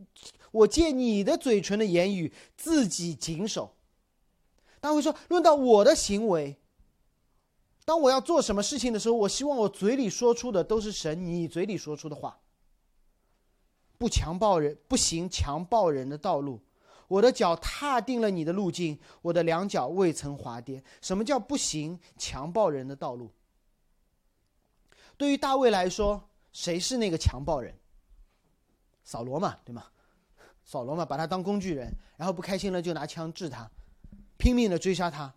[0.51, 3.75] 我借你的嘴唇的言语，自己谨守。”
[4.81, 6.59] 他会说：“论到我的行为，
[7.85, 12.39] 当我要做什么事情的时候，我希望我嘴里说出的都是神你嘴里说出的话。
[13.97, 16.59] 不强暴人，不行强暴人的道路。
[17.07, 20.83] 我的脚踏定了你的路径，我的两脚未曾滑跌。
[21.01, 23.31] 什么叫不行强暴人的道路？
[25.17, 27.75] 对于大卫来说，谁是那个强暴人？
[29.03, 29.85] 扫罗嘛，对吗？
[30.65, 33.69] 扫罗嘛，把他当工具人，然后不开心了就拿枪治他。”
[34.37, 35.33] 拼命的追杀他。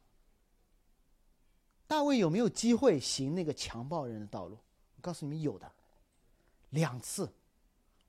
[1.87, 4.59] 大卫有没有机会行那个强暴人的道路？
[4.97, 5.71] 我告诉你们，有的，
[6.71, 7.33] 两次。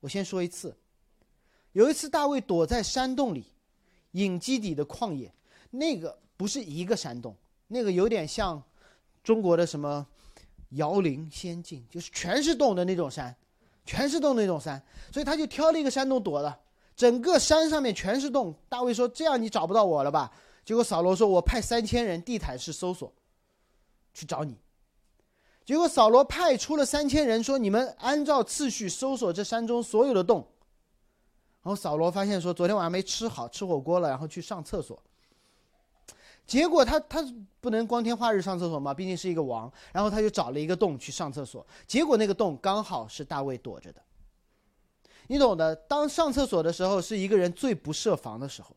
[0.00, 0.76] 我先说一次。
[1.78, 3.44] 有一次，大卫躲在山洞里，
[4.10, 5.32] 隐基底的旷野，
[5.70, 7.36] 那个不是一个山洞，
[7.68, 8.60] 那个有点像
[9.22, 10.04] 中国的什么
[10.70, 13.32] 瑶陵仙境，就是全是洞的那种山，
[13.86, 16.58] 全是洞那种山，所以他就挑了一个山洞躲了。
[16.96, 18.52] 整个山上面全是洞。
[18.68, 20.32] 大卫说：“这样你找不到我了吧？”
[20.66, 23.12] 结果扫罗说：“我派三千人地毯式搜索，
[24.12, 24.56] 去找你。”
[25.64, 30.44] 结果扫罗派出了三千人，说：“你们按照次序搜索这山中所有的洞。”
[31.68, 34.98] 然后扫罗发现说：“昨天晚上没吃好，吃火锅了，然后去上厕所。”
[36.46, 37.22] 结果他他
[37.60, 38.94] 不能光天化日上厕所嘛？
[38.94, 39.70] 毕竟是一个王。
[39.92, 44.00] 然后他就找了一个洞去上厕所，结果那个洞刚好是大卫躲着的。
[45.26, 48.74] 你懂的，当上厕所的时候是一个人最不设防的时候，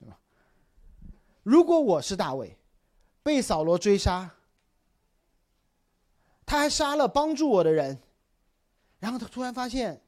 [0.00, 0.18] 对吧？
[1.44, 2.58] 如果我是大卫，
[3.22, 4.28] 被扫罗追杀，
[6.44, 7.96] 他还杀了帮助我的人，
[8.98, 10.01] 然后他突然发现，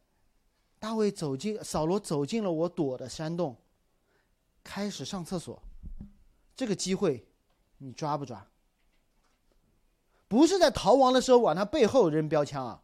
[0.84, 3.56] 大卫走进扫罗走进了我躲的山洞，
[4.62, 5.58] 开始上厕所。
[6.54, 7.26] 这个机会，
[7.78, 8.46] 你抓不抓？
[10.28, 12.82] 不是在逃亡的时候往他背后扔标枪啊，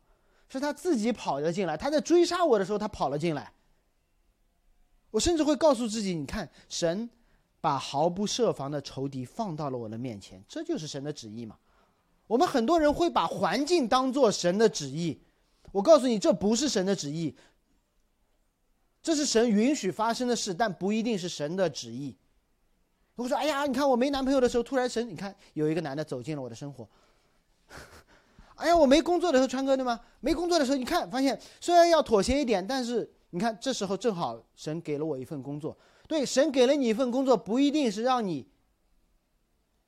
[0.49, 1.77] 是他自己跑了进来。
[1.77, 3.53] 他在追杀我的时候，他跑了进来。
[5.11, 7.11] 我甚至会告诉自己：“你看，神
[7.61, 11.59] 把毫不设防的仇敌放到了我的面前，这就是神的旨意嘛。”
[12.29, 15.21] 我们很多人会把环境当做神的旨意，
[15.71, 17.37] 我告诉你，这不是神的旨意。
[19.03, 22.17] 这是神允许发生的事，但不一定是神的旨意。
[23.15, 26.89] 如果说：“哎呀，你看我没男朋友的时候，突然神，你看有一个男的走进了我的生活。
[28.57, 29.99] 哎呀，我没工作的时候，川哥对吗？
[30.21, 35.77] 没工作的时候，你看发现虽然要妥协一点，但是你看这时候正好神给了我一份工作。
[36.07, 38.47] 对，神给了你一份工作，不一定是让你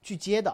[0.02, 0.52] 去接的；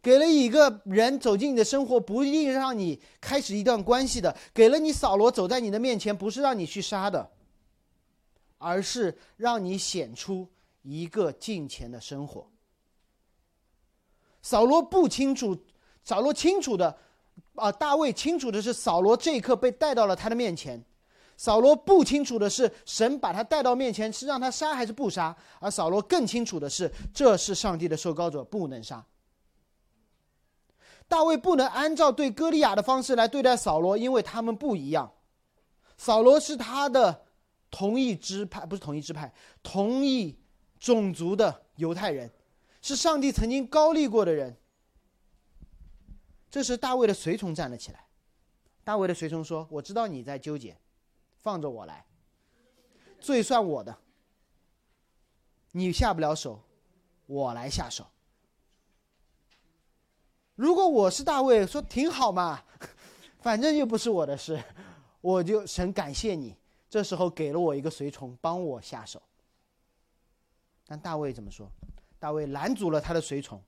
[0.00, 7.30] 给了一个人走进你的生活，不一定让你开始一段关系的；给了你扫罗走在你的面前，不是让你去杀的，
[8.58, 10.48] 而是让你显出。”
[10.88, 12.48] 一个敬虔的生活。
[14.40, 15.64] 扫罗不清楚，
[16.04, 16.96] 扫罗清楚的，
[17.56, 20.80] 啊，大卫清楚的是，扫罗这一刻被带到了他的面前。
[21.36, 25.36] 扫罗不清楚的是，神把他带到面前是让他杀还是不杀。
[25.58, 29.04] 而扫罗更清楚的是，这是上帝的受膏者，不能杀。
[31.08, 35.12] 大卫不能按照对歌利亚的方式来对待扫罗，因为他们不一样。
[35.96, 37.25] 扫罗是他的
[37.70, 40.36] 同一支派，不是同一支派，同一。
[40.78, 42.30] 种族的犹太人，
[42.82, 44.54] 是上帝曾经高立过的人。
[46.50, 48.06] 这时，大卫的随从站了起来。
[48.84, 50.76] 大卫的随从说：“我知道你在纠结，
[51.38, 52.04] 放着我来，
[53.18, 53.98] 罪算我的。
[55.72, 56.62] 你下不了手，
[57.24, 58.06] 我来下手。
[60.56, 62.62] 如果我是大卫，说挺好嘛，
[63.40, 64.62] 反正又不是我的事，
[65.22, 66.54] 我就神感谢你，
[66.96, 69.20] 这时候给了我一个随从帮我下手。”
[70.88, 71.70] 但大卫怎么说？
[72.18, 73.62] 大卫拦阻了他的随从，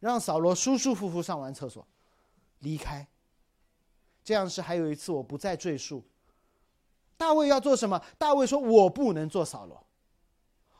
[0.00, 1.86] 让扫罗舒舒服服上完厕所，
[2.58, 3.06] 离开。
[4.24, 6.02] 这样是还有一次，我不再赘述。
[7.16, 8.04] 大卫要做什么？
[8.18, 9.86] 大卫说：“我不能做扫罗，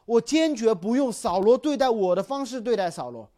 [0.05, 3.31] 我坚决不用扫罗对待我的方式对待扫罗。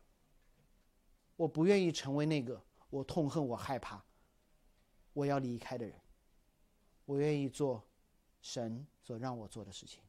[1.37, 4.03] 我不愿意成为那个我痛恨、我害怕、
[5.13, 5.95] 我要离开的人。
[7.05, 7.83] 我愿意做
[8.45, 10.01] 神所让我做的事情。”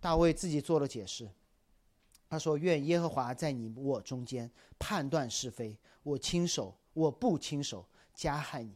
[0.00, 1.28] 大卫自己做了解释，
[2.30, 8.74] 他说：“愿耶和华在你我中间判断是非，我亲手，我不亲手加害你。”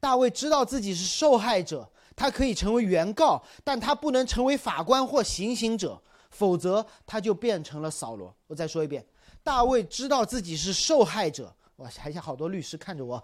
[0.00, 8.34] 大卫知道自己是受害者，他可以成为原告，但他不能成为法官或行刑者，否则他就变成了扫罗。
[8.48, 9.06] 我再说一遍，
[9.44, 11.54] 大卫知道自己是受害者。
[11.76, 13.22] 哇，台下好多律师看着我。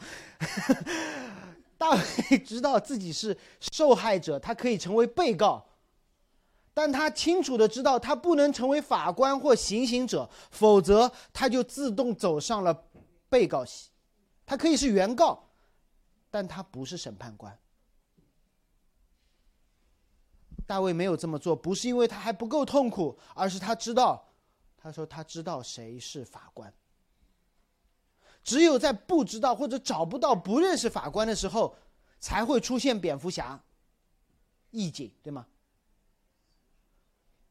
[1.79, 3.39] 大卫 知道自己是
[3.73, 5.65] 受害者，他可以成为被告。
[6.75, 12.85] 但他清楚的知道，他不能成为法官或行刑者，否则他就自动走上了
[13.29, 13.91] 被告席。
[14.45, 15.49] 他可以是原告，
[16.31, 17.59] 但他不是审判官。
[20.67, 24.29] 大卫没有这么做，不是因为他还不够痛苦，而是他知道，
[24.77, 26.73] 他说他知道谁是法官。
[28.43, 31.77] 只有在不知道或者找不到、不认识法官的时候，
[32.19, 33.63] 才会出现蝙蝠侠
[34.71, 35.47] 意境，对吗？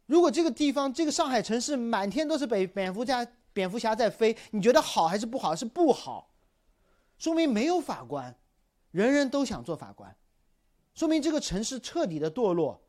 [0.05, 5.55] 如果这个地方，这个上海城市满天都是蝙蝙蝠侠，蝙蝠侠在飞，你觉得好还是不好？
[5.55, 6.33] 是不好，
[7.17, 8.35] 说明没有法官，
[8.91, 10.15] 人人都想做法官，
[10.93, 12.81] 说明这个城市彻底的堕落。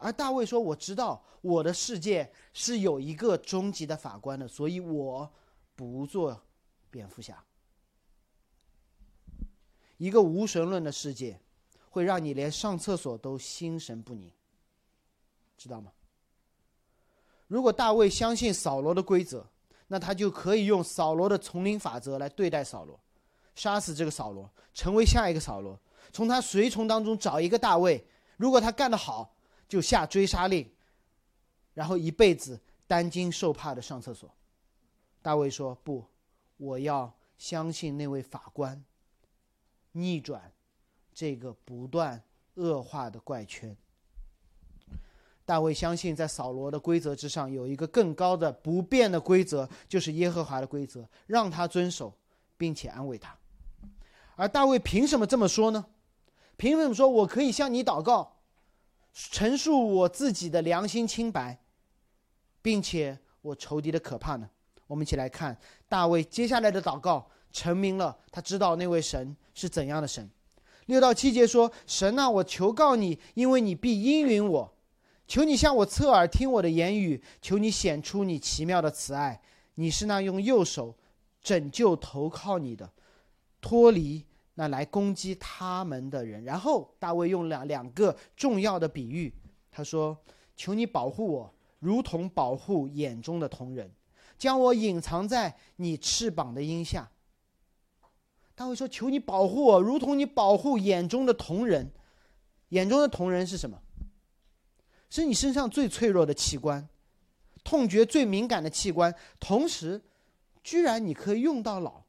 [0.00, 5.28] 而大卫说：“我知道我的世界是有一个终极的法官的，所以我
[5.74, 6.40] 不做
[6.90, 7.44] 蝙蝠侠。
[9.96, 11.40] 一个无神论的世界，
[11.90, 14.32] 会让你连上厕所都心神不宁，
[15.56, 15.92] 知道吗？”
[17.48, 19.46] 如果大卫相信扫罗的规则，
[19.86, 23.00] 那他就可以用扫罗的丛林法则来对待扫罗，
[23.54, 25.80] 杀死这个扫罗，成为下一个扫罗，
[26.12, 28.06] 从他随从当中找一个大卫。
[28.36, 29.34] 如果他干得好，
[29.66, 30.70] 就下追杀令，
[31.72, 34.30] 然后一辈子担惊受怕的上厕所。
[35.22, 36.04] 大卫说：“不，
[36.58, 38.84] 我要相信那位法官，
[39.92, 40.52] 逆转
[41.14, 42.22] 这个不断
[42.54, 43.74] 恶化的怪圈。”
[45.46, 52.12] 大卫相信，在扫罗的规则之上，有一个更高的不变的规则，就是耶和华的规则，让他遵守，
[52.58, 53.34] 并且安慰他。
[54.36, 55.86] 而大卫凭什么这么说呢？
[56.58, 58.40] 凭什么说我可以向你祷告，
[59.14, 61.62] 陈述我自己的良心清白，
[62.60, 64.50] 并且我仇敌的可怕呢？
[64.88, 65.56] 我们一起来看
[65.88, 70.28] 大卫接下来的祷告，成明了他知道那位神是怎样的神。
[70.86, 74.74] 六到七节说：“神啊，我求告你，因为你必应允我。”
[75.28, 79.38] 求你向我侧耳听我的言语，求你显出你奇妙的慈爱。
[79.74, 80.96] 你是那用右手
[81.42, 82.90] 拯救投靠你的，
[83.60, 84.24] 脱离
[84.54, 86.42] 那来攻击他们的人。
[86.44, 89.30] 然后大卫用两两个重要的比喻，
[89.70, 90.16] 他说
[90.56, 93.92] ：“求你保护我，如同保护眼中的同人，
[94.38, 97.10] 将我隐藏在你翅膀的荫下。”
[98.54, 101.92] 大卫说：“求你保护我，如同你保护眼中的瞳人。
[102.70, 103.82] 眼中的瞳人是什么？”
[105.10, 106.86] 是你身上最脆弱的器官，
[107.64, 110.02] 痛觉最敏感的器官，同时，
[110.62, 112.02] 居然你可以用到老，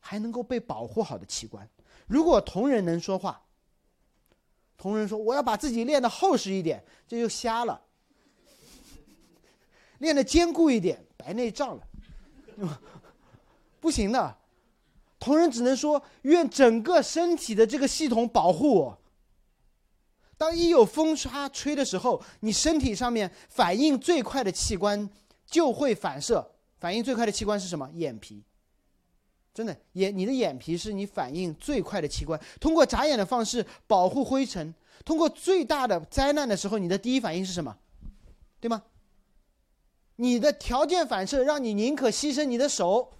[0.00, 1.68] 还能够被保护好的器官。
[2.08, 3.46] 如果同人能说话，
[4.76, 7.80] 同人说我要把自己练得厚实一点，这就瞎了；
[9.98, 12.80] 练得坚固一点，白内障了，
[13.80, 14.36] 不行的。
[15.18, 18.98] 同仁只能说愿整个身体的这个系统保护我。
[20.36, 25.08] 当一有风沙吹的时候，你身体上面反应最快的器官
[25.46, 26.46] 就会反射。
[26.78, 27.88] 反应最快的器官是什么？
[27.94, 28.42] 眼皮。
[29.54, 32.38] 真的，眼你的眼皮是你反应最快的器官。
[32.60, 34.74] 通过眨眼的方式保护灰尘。
[35.06, 37.74] 通过最大的灾难的时候，你的第一反应是什么？
[38.60, 38.82] 对吗？
[40.16, 43.12] 你的条件反射让你宁可牺牲你的手，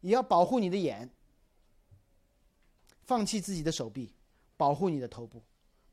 [0.00, 1.10] 也要保护你的眼，
[3.04, 4.14] 放弃自己的手臂，
[4.56, 5.42] 保护你的头部。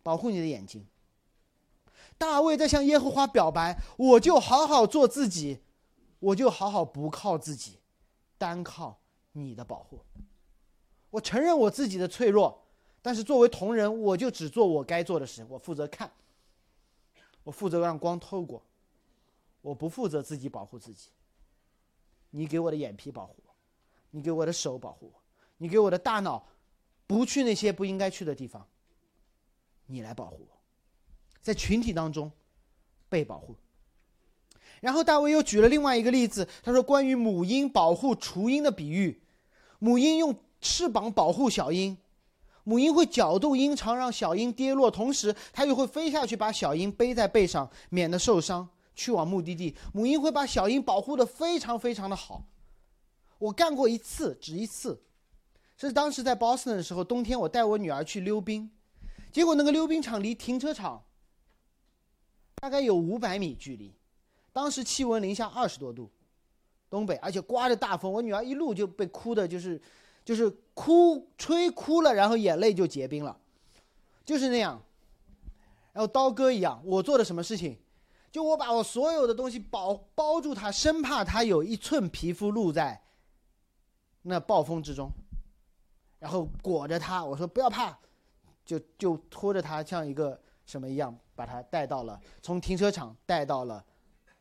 [0.04, 0.86] 保护你的眼睛。
[2.16, 5.62] 大卫在向耶和华表白：“我就好好做自己，
[6.20, 7.80] 我就好好不靠自己，
[8.38, 9.00] 单靠
[9.32, 10.00] 你的保护。
[11.10, 12.68] 我承认我自己的脆弱，
[13.02, 15.44] 但是作为同人，我就只做我该做的事。
[15.50, 16.12] 我负责看，
[17.44, 18.62] 我负责让光透过，
[19.66, 21.10] 我不负责自己保护自己。
[22.30, 23.56] 你给我的眼皮保护我，
[24.12, 25.24] 你给我的手保护我，
[25.58, 26.48] 你给我的大脑
[27.08, 28.68] 不去那些不应该去的地方。”
[29.88, 30.58] 你来保护我，
[31.42, 32.32] 在群体当中
[33.10, 33.56] 被保护。
[34.82, 39.24] 然后大卫又举了另外一个例子，他说关于母婴保护雏鹰的比喻，
[39.80, 41.98] 母婴用翅膀保护小鹰，
[42.64, 49.76] 母婴会搅动鹰巢让小鹰跌落，同时它又会飞下去把小鹰背在背上，免得受伤，去往目的地。
[49.94, 52.44] 母鹰会把小鹰保护的非常非常的好。
[53.38, 55.02] 我干过一次，只一次，
[55.78, 58.72] 是当时在 Boston 的时候，冬天我带我女儿去溜冰。
[59.32, 61.04] 结果那个溜冰场离停车场
[62.56, 63.94] 大概有五百米距离，
[64.54, 66.10] 当时气温零下二十多度，
[66.90, 69.82] 东北，而且刮着大风，我女儿一路就被哭的，就是，
[70.24, 73.38] 就是哭吹哭了，然后眼泪就结冰了，
[74.24, 74.82] 就是那样。
[75.92, 77.78] 然后刀割一样，我做的什么事情？
[78.36, 83.02] 就我把我所有的东西包包住她，生怕她有一寸皮肤露在
[84.24, 85.10] 那暴风之中，
[86.20, 87.98] 然后裹着她，我说不要怕。
[88.66, 93.82] 就就拖着他像一个什么一样，把他带到了从停车场带到了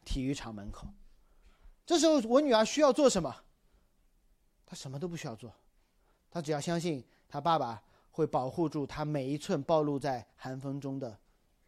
[0.05, 0.89] 体育场门口。
[1.87, 3.33] 这时候我女儿需要做什么？
[4.67, 5.53] 她什么都不需要做，
[6.33, 7.81] 她只要相信她爸爸
[8.11, 11.17] 会保护住她每一寸暴露在寒风中的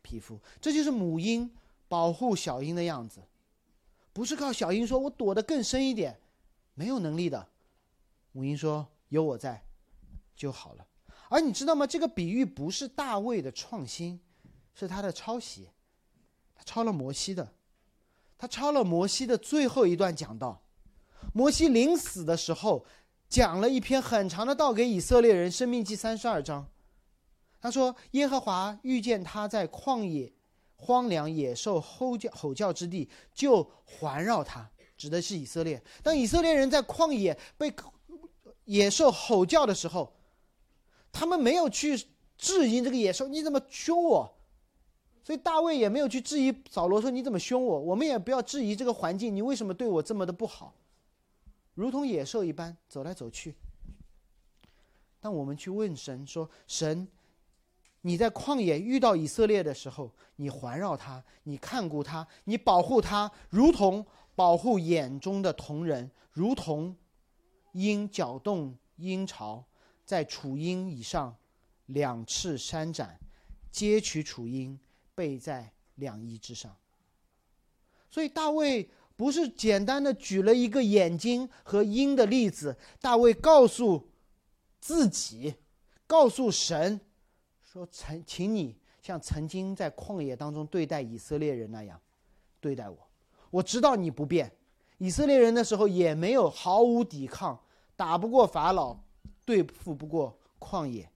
[0.02, 0.40] 皮肤。
[0.60, 1.48] 这就是母婴
[1.88, 3.20] 保护小鹰的样子，
[4.12, 6.18] 不是靠小鹰说“我躲得更深一点”，
[6.74, 7.48] 没有能力的。
[8.32, 9.62] 母鹰说：“有我在，
[10.34, 10.86] 就好了。”
[11.28, 11.86] 而你知道吗？
[11.86, 14.20] 这个比喻不是大卫的创新，
[14.74, 15.68] 是他的抄袭。
[16.54, 17.52] 他抄了摩西的，
[18.38, 20.62] 他抄了摩西的最后一段讲道。
[21.32, 22.86] 摩西临死的时候，
[23.28, 26.66] 讲了一篇很长的道给以色列人，《生命记》三十二章。
[27.60, 30.32] 他说：“耶和华遇见他在旷野、
[30.76, 35.82] 荒凉、野兽吼叫吼叫之地，就环绕他，指的是以色列。
[36.02, 37.74] 当以色列人在旷野被
[38.64, 40.12] 野兽吼叫的时候。”
[41.18, 41.96] 他们没有去
[42.36, 44.36] 质疑这个野兽，你怎么凶我？
[45.24, 47.80] 所以大卫也没有去质疑扫罗，说你怎么凶我？
[47.80, 50.74] 我们也不要质疑这个环境，你为什么对我这么的不好？
[51.72, 53.54] 如同野兽一般走来走去。
[55.20, 57.08] 当我们去问神说：“神，
[58.06, 66.96] 你在旷野遇到以色列的时候，你环绕他，你看顾他，你保护他，如同保护眼中的同人，如同
[67.72, 69.64] 鹰搅动鹰巢。”
[70.06, 71.36] 在雏鹰以上，
[71.86, 73.18] 两翅扇展，
[73.72, 74.78] 接取雏鹰，
[75.16, 76.76] 背在两翼之上。
[78.08, 84.08] 所以大卫不是简单的举了一个眼睛和鹰的例子，大卫告诉
[84.78, 85.56] 自己，
[86.06, 87.00] 告诉神，
[87.76, 92.00] 说：“曾，请你像曾经在旷野当中对待以色列人那样
[92.60, 92.96] 对待我。
[93.50, 94.50] 我知道你不变，
[94.98, 97.60] 以色列人的时候也没有毫无抵抗，
[97.94, 98.96] 打不过法老，
[99.44, 101.08] 对付不过旷野。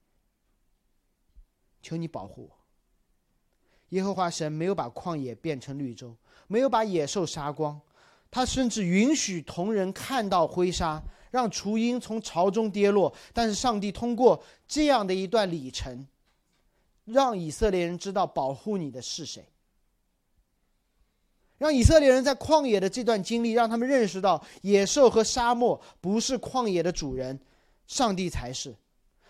[1.81, 2.57] 求你保护我。”
[3.89, 6.15] 耶和华神没有把旷野变成绿洲，
[6.47, 7.79] 没有把野兽杀光，
[8.29, 13.13] 他甚至允许同人看到灰沙，让雏鹰从巢中跌落。
[13.33, 16.07] 但是上帝通过这样的一段里程，
[17.11, 19.45] 让以色列人知道保护你的是谁，
[21.57, 27.39] 让以色列人在旷野的这段经历，让他们认识到野兽和沙漠不是旷野的主人，
[27.87, 28.71] 上帝才是；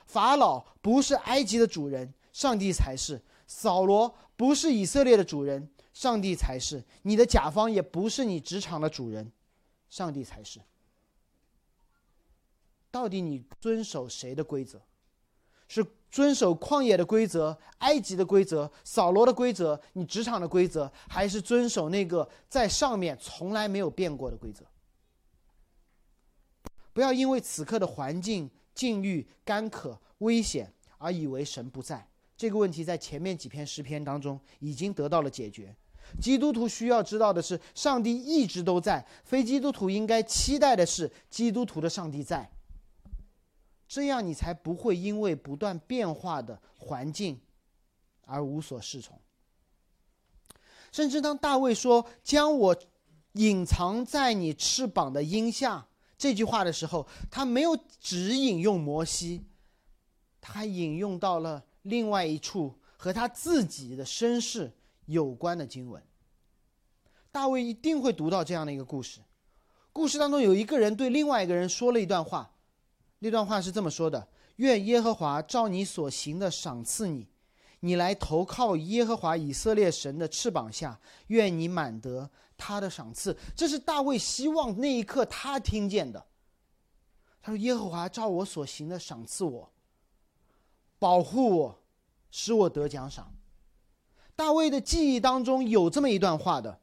[0.05, 3.17] 法老不是埃及的主人，上帝才是；
[3.47, 4.15] 扫罗。
[4.38, 9.32] 不是以色列的主人，上帝才是；你的甲方也不是你职场的主人，
[9.88, 10.59] 上帝才是。
[12.89, 14.82] 到底你遵守谁的规则？
[15.67, 24.66] 是遵守旷野的规则、埃及的规则、扫罗的规则、你职场的规则，还是遵守那个在上面从来没有变过的规则？
[26.93, 32.05] 不要因为此刻的环境、境遇、干渴、危险而以为神不在。
[32.36, 35.74] 这个问题在前面几篇诗篇当中已经得到了解决。
[36.20, 42.51] 基督徒需要知道的是，上帝一直都在；非基督徒应该期待的是，基督徒的上帝在。
[43.91, 47.37] 这样你才不会因为不断变化的环境
[48.25, 49.19] 而无所适从。
[50.93, 52.73] 甚至当大卫说“将我
[53.33, 55.85] 隐藏在你翅膀的荫下”
[56.17, 59.43] 这句话的时候，他没有只引用摩西，
[60.39, 61.65] 他还引用到了。
[61.81, 64.71] 另外一处和他自己的身世
[65.07, 66.01] 有关的经文，
[67.29, 69.19] 大卫一定会读到这样的一个故事。
[69.91, 72.51] 故事当中有一个人对另外一个人说了一段话，
[73.24, 77.28] 那段话是这么说的：“愿耶和华照你所行的赏赐你，
[77.82, 86.26] 你来投靠耶和华以色列神的翅膀下，愿你满得他的赏赐。”这是大卫希望那一刻他听见的。
[87.43, 89.72] 他说：“耶和华照我所行的赏赐我。”
[90.97, 91.82] 保护我，
[92.32, 93.36] 使我得奖赏。
[94.36, 96.80] 大卫的记忆当中有这么一段话的，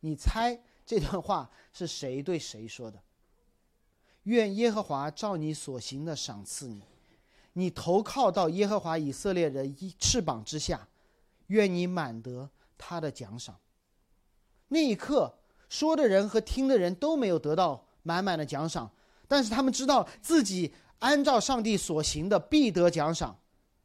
[0.00, 3.02] 你猜这段话是谁对谁说的？
[4.24, 6.82] 愿耶和华照你所行的赏赐你，
[7.54, 10.88] 你投靠到耶和华以色列的一翅膀之下，
[11.46, 13.58] 愿你满得他的奖赏。
[14.68, 18.90] 那一刻，说的人和听的人都没有得到满满的奖赏，
[19.26, 20.74] 但是他们知道自己。
[21.00, 23.38] 按照上帝所行的必得奖赏，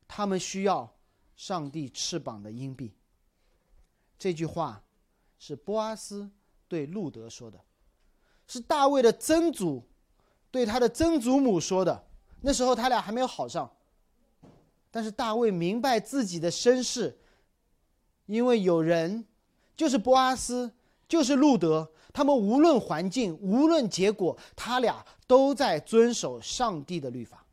[0.07, 0.95] 他们需要
[1.35, 2.91] 上帝翅膀的荫蔽。
[4.17, 4.81] 这句话
[5.37, 6.29] 是波阿斯
[6.69, 7.59] 对路德说的，
[8.47, 9.83] 是大卫的曾祖
[10.51, 12.05] 对他的曾祖母说的。
[12.41, 13.69] 那时候他俩还没有好上，
[14.89, 17.19] 但是大卫明白自己的身世，
[18.25, 19.25] 因为有人
[19.75, 20.71] 就是波阿斯，
[21.07, 21.91] 就是路德。
[22.11, 27.45] 他们无论环境，无论结果，他俩都在遵守上帝的律法。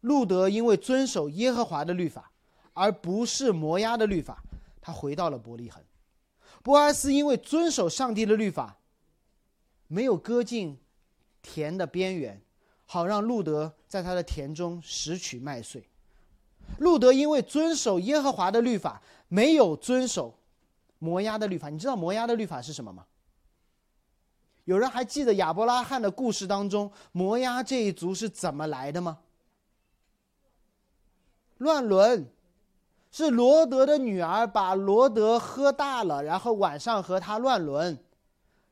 [0.00, 2.32] 路德因为遵守耶和华的律法，
[2.72, 4.42] 而不是摩押的律法，
[4.80, 5.82] 他回到了伯利恒。
[6.62, 8.78] 波阿斯因为遵守上帝的律法，
[9.86, 10.78] 没有割进
[11.50, 12.38] 田的边缘，
[12.84, 15.82] 好让路德在他的田中拾取麦穗。
[16.78, 20.34] 路德因为遵守耶和华的律法，没有遵守。
[20.98, 23.06] 摩押的律法，你知道摩押的律法是什么吗？
[24.64, 29.20] 有人还记得亚伯拉罕的故事当中，摩押这一族是怎么来的吗？
[31.56, 32.26] 乱伦，
[33.10, 37.98] 是罗德的女儿把罗德喝大了，然后晚上和他乱伦。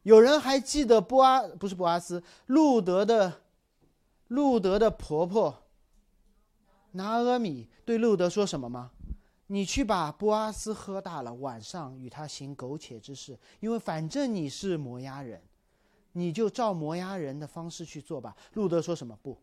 [0.06, 3.42] 有人还记得波阿不是波阿斯，路德的
[4.28, 5.64] 路德的婆婆
[6.92, 8.92] 拿阿米对路德说什么吗？
[9.48, 15.42] 你去把波阿斯喝大了，晚上与他行苟且之事，因为反正你是摩押人，
[16.12, 18.36] 你就照摩押人的方式去做吧。
[18.52, 19.18] 路德说什么？
[19.20, 19.36] 不，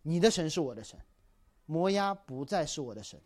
[0.00, 0.98] 你的神是我的神，
[1.66, 3.20] 摩押不再是我的神。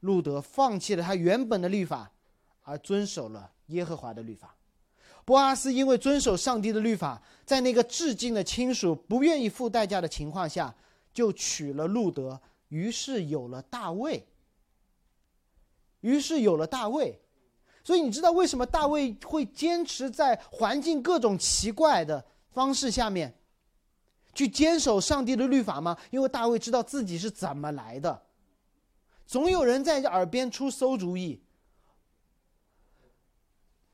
[0.00, 2.12] 路德放弃了他原本的律法，
[2.60, 4.54] 而遵守了耶和华的律法。
[5.24, 10.74] 波阿斯因为遵守上帝的律法，在那个至近的亲属不愿意付代价的情况下，
[11.12, 14.26] 就娶了路德，于是有了大卫。
[16.00, 17.18] 于是有了大卫，
[17.82, 23.34] 所以你知道为什么大卫会坚持在环境各种奇怪的方式下面，
[24.34, 25.96] 去坚守上帝的律法吗？
[26.10, 28.22] 因为大卫知道自己是怎么来的，
[29.26, 31.40] 总有人在耳边出馊主意。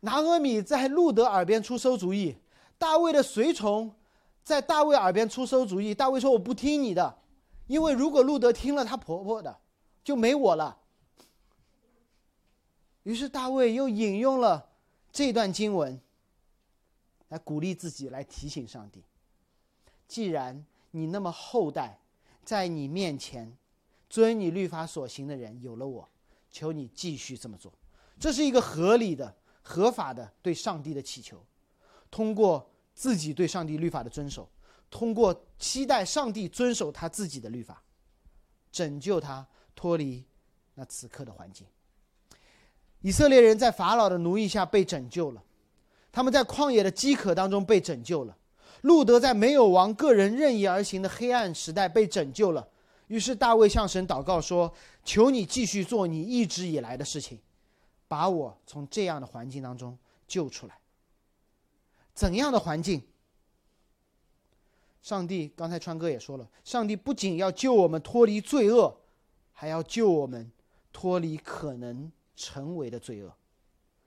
[0.01, 2.37] 拿阿米在路德耳边出馊主意，
[2.79, 3.95] 大卫的随从
[4.43, 5.95] 在大卫耳边出馊主意。
[5.95, 7.19] 大卫说：“我不听你的，
[7.67, 9.61] 因为如果路德听了他婆婆的，
[10.03, 10.79] 就没我了。”
[13.05, 14.71] 于是大卫又引用了
[15.13, 16.01] 这段经文，
[17.29, 19.05] 来鼓励自己，来提醒上帝：
[20.09, 21.99] 既然你那么厚待，
[22.43, 23.55] 在你面前
[24.09, 26.09] 遵你律法所行的人有了我，
[26.51, 27.73] 求你继续这么做。
[28.19, 29.37] 这是一个合理的。
[29.63, 31.45] 合法的对上帝的祈求，
[32.11, 34.49] 通过自己对上帝律法的遵守，
[34.91, 37.83] 通过期待上帝遵守他自己的律法，
[38.73, 40.25] 拯救他脱离
[40.75, 41.67] 那此刻的环境。
[43.01, 45.43] 以色列人在法老的奴役下被拯救了，
[46.13, 48.37] 他们在旷野的饥渴当中被拯救了。
[48.83, 52.67] 路德在没有王、个人任意而行的黑暗时代被拯救了。
[53.09, 54.73] 于是大卫向神祷告说
[55.05, 57.39] ：“求你继续做你一直以来的事情。”
[58.11, 59.97] 把我从这样的环境当中
[60.27, 60.77] 救出来。
[62.13, 63.01] 怎样的环境？
[65.01, 68.93] 上帝刚才川哥也说了，上帝不仅要救我们脱离罪恶，
[69.53, 70.51] 还要救我们
[70.93, 73.33] 脱离可能成为的罪恶。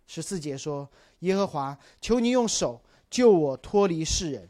[0.06, 0.90] 十四节说
[1.20, 4.50] ：“耶和华，求你用手救我脱离世人，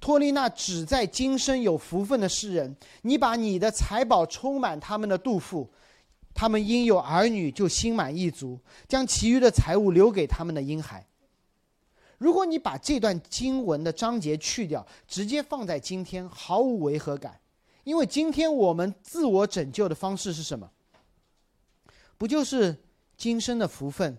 [0.00, 2.74] 脱离那只在今生有福分的世人。
[3.02, 5.70] 你把你的财宝充满他们的肚腹。”
[6.36, 11.06] 他们因有儿女就心满意足，将其余的财物留给他们的婴孩。
[12.18, 17.40] 如果你把这段经文的章节去掉，直接放在今天，毫无违和感，
[17.84, 20.70] 因为今天我们自我拯救的方式是什么？
[22.18, 22.76] 不就是
[23.16, 24.18] 今生的福分、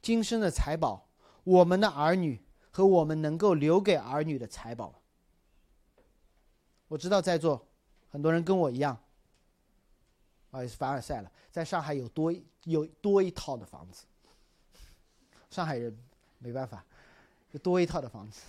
[0.00, 1.06] 今生的财宝、
[1.44, 2.40] 我们的儿女
[2.70, 4.94] 和我们能够留给儿女的财宝？
[6.88, 7.66] 我知道在座
[8.10, 8.98] 很多人跟我一样。
[10.52, 12.32] 啊，是凡尔赛了，在上海有多
[12.64, 14.04] 有多一套的房子。
[15.50, 15.94] 上海人
[16.38, 16.84] 没办法，
[17.50, 18.40] 有多一套的房子。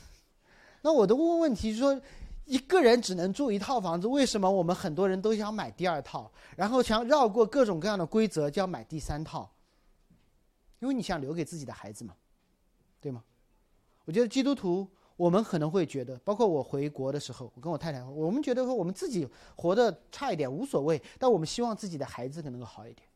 [0.81, 1.99] 那我的问问题是说，
[2.45, 9.49] 一个人只能住一套房子，为什么我们很多人都想买第二套，然后想绕过各种各样的规则，就要买第三套？
[10.79, 12.13] 因为你想留给自己的孩子嘛，
[12.99, 13.23] 对吗？
[14.05, 14.87] 我觉得基督徒。
[15.15, 23.07] 我们可能会觉得，包括我回国的时候，我跟我太太，我们觉得说我们自己活得差一点无所谓，但我们希望自己的孩子能够好一点。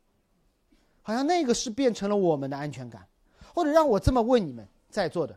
[1.02, 3.08] 好像那个是变成了我们的安全感，
[3.56, 5.36] 或者让我这么问你们在座的，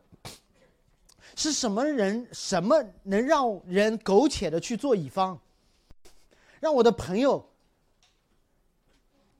[1.34, 5.40] 是什么人，什么能让人苟且的去做乙方，
[6.60, 7.48] 让我的朋友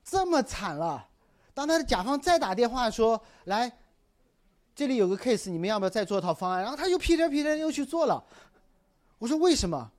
[0.02, 1.08] 这么惨了，
[1.52, 3.70] 当他的甲方再打电话说来。
[4.80, 6.62] 这里有个 case，你们要不要再做一套方案？
[6.62, 8.24] 然后他又屁颠屁颠又去做了。
[9.18, 9.90] 我说为什么？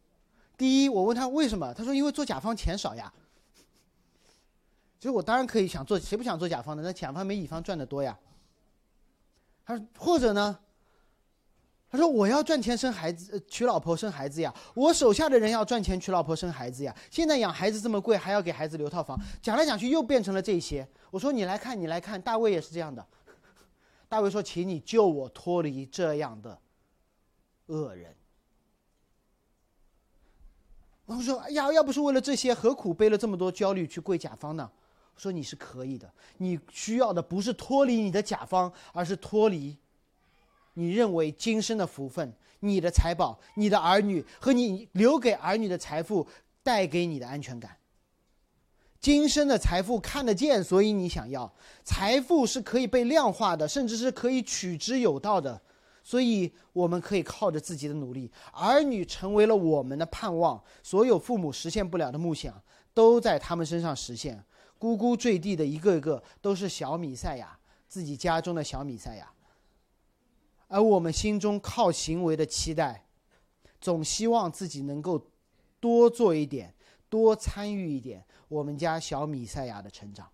[0.58, 3.14] 第一，我问他为什么，他说因为做甲方钱少呀。
[4.98, 6.82] 其实我当然可以想做，谁不想做甲方的？
[6.82, 8.18] 那甲方没乙方赚的多呀。
[9.64, 10.58] 他说或者呢？
[11.88, 14.52] 他说我要赚钱生孩子，娶老婆生孩子呀。
[14.74, 16.96] 我手下的人要赚钱娶老婆生孩子呀。
[17.12, 20.88] 现在养孩子这么贵，还要给孩子留套房，讲来讲去又变成了这些。
[21.12, 23.06] 我说你来看，你来看，大卫也是这样的。
[24.12, 26.60] 大卫说：“请你救我脱离这样的
[27.68, 28.14] 恶人。”
[31.08, 34.70] 我说：“哎呀，要不是为了这些，何苦背了这么多焦虑去跪甲方呢？”
[35.16, 39.78] 说：“你是可以的，你需要的不是脱离你的甲方，而是脱离
[40.74, 46.28] 你认为今生的福分、你的财宝、你的儿女和你留给儿女的财富
[46.62, 47.78] 带给你的安全感。”
[49.02, 51.52] 今生的财富看得见，所以你想要
[51.84, 55.60] 财富是可以被量化的，甚至是可以取之有道的，
[56.04, 58.32] 所以我们可以靠着自己的努力。
[58.54, 62.54] 儿女成为了我们的盼望，所有父母实现不了的梦想
[62.94, 64.44] 都在他们身上实现。
[64.80, 69.32] 咕咕坠地的一个一个都是小米赛亚，自己家中的小米赛亚。
[70.68, 73.06] 而我们心中靠行为的期待，
[73.80, 75.28] 总希望自己能够
[75.80, 76.74] 多做一点，
[77.12, 78.26] 多参与一点。
[78.48, 80.30] 我们家小米赛亚的成长，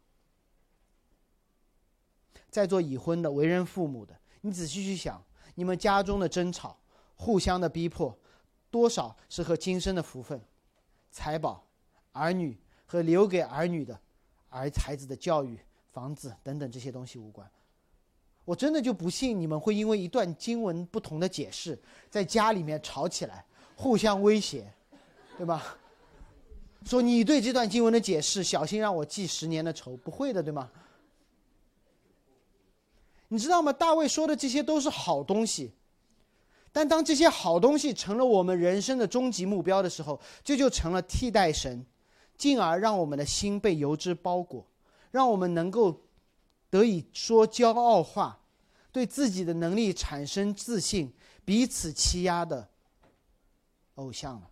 [2.50, 5.24] 在做已婚的、为人父母的，你仔细去想，
[5.56, 6.78] 你们家中的争吵、
[7.16, 8.18] 互相的逼迫，
[8.72, 10.42] 多少是和今生的福分、
[11.12, 11.64] 财宝、
[12.12, 14.00] 儿女和留给儿女的
[14.50, 15.60] 儿孩子的教育、
[15.92, 17.50] 房子等等这些东西无关？
[18.46, 21.78] 我真的就不信你们会因为一段经文不同的解释，
[22.10, 24.74] 在家里面吵起来，互相威胁，
[25.38, 25.78] 对吧？
[26.86, 30.70] 说你对这段经文的解释，小心让我记十年的仇，不会的，对吗？
[33.30, 33.74] 你知道吗？
[33.74, 35.74] 大卫说的这些都是好东西，
[36.72, 41.86] 但当这些好东西成了我们人生的终极目标的时候，这就成了替代神、
[42.38, 44.66] 进而让我们的心被油脂包裹，
[45.12, 46.00] 让我们能够
[46.70, 48.40] 得以说骄傲话，
[48.94, 51.12] 对自己的能力产生自信，
[51.44, 52.70] 彼此欺压的
[53.96, 54.50] 偶像了。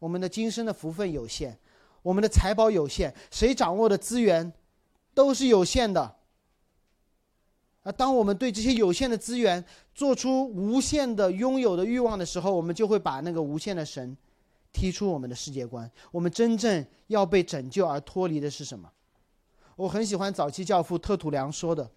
[0.00, 1.56] 我们的今生的福分有限，
[2.02, 4.52] 我们的财宝有限，谁掌握的资源
[5.14, 6.16] 都是有限的。
[7.82, 14.16] 而当我们对这些有限的资源做出无限的拥有的欲望的时候，我们就会把那个无限的神
[14.72, 15.90] 踢出我们的世界观。
[16.10, 18.90] 我们真正要被拯救而脱离的是什么？
[19.76, 21.90] 我很喜欢早期教父特土良说的。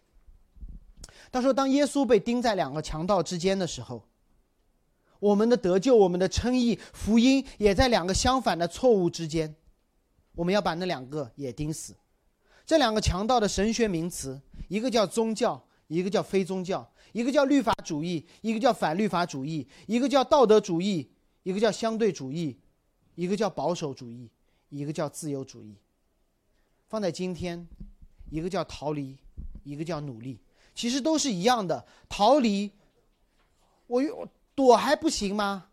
[1.32, 4.02] 他说：“当耶稣被钉在两个强盗之间的时候，
[5.24, 9.56] 我们的得救、我们的称义、福音也在两个相反的错误之间。
[10.36, 11.96] 我们要把那两个也钉死。
[12.66, 21.08] 这两个强盗的神学名词，一个叫宗教。”一个叫非宗教，一个叫律法主义，一个叫反律法主义，一个叫道德主义，
[21.44, 22.58] 一个叫相对主义，
[23.14, 24.28] 一个叫保守主义，
[24.70, 25.76] 一个叫自由主义。
[26.88, 27.68] 放在今天，
[28.32, 29.16] 一个叫逃离，
[29.64, 30.40] 一个叫努力，
[30.74, 31.86] 其实都是一样的。
[32.10, 32.72] 逃离，
[33.86, 34.02] 我
[34.56, 35.70] 躲还不行吗？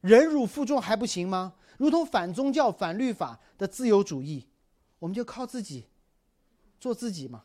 [0.00, 1.54] 忍辱负重还不行吗？
[1.76, 4.46] 如同反宗教、反律法的自由主义，
[4.98, 5.86] 我们就靠自己，
[6.80, 7.44] 做自己嘛，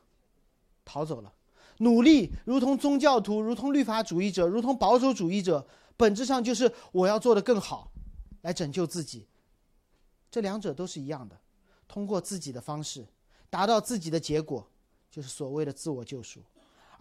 [0.86, 1.34] 逃走了。
[1.80, 7.92] 努力，如同宗教徒，如同律法主义者，如同保守主义者，本质上就是我要做得更好，
[8.42, 9.28] 来拯救自己。
[10.30, 11.40] 这两者都是一样的，
[11.88, 13.06] 通过自己的方式
[13.50, 14.68] 达到自己的结果，
[15.10, 16.42] 就是所谓的自我救赎。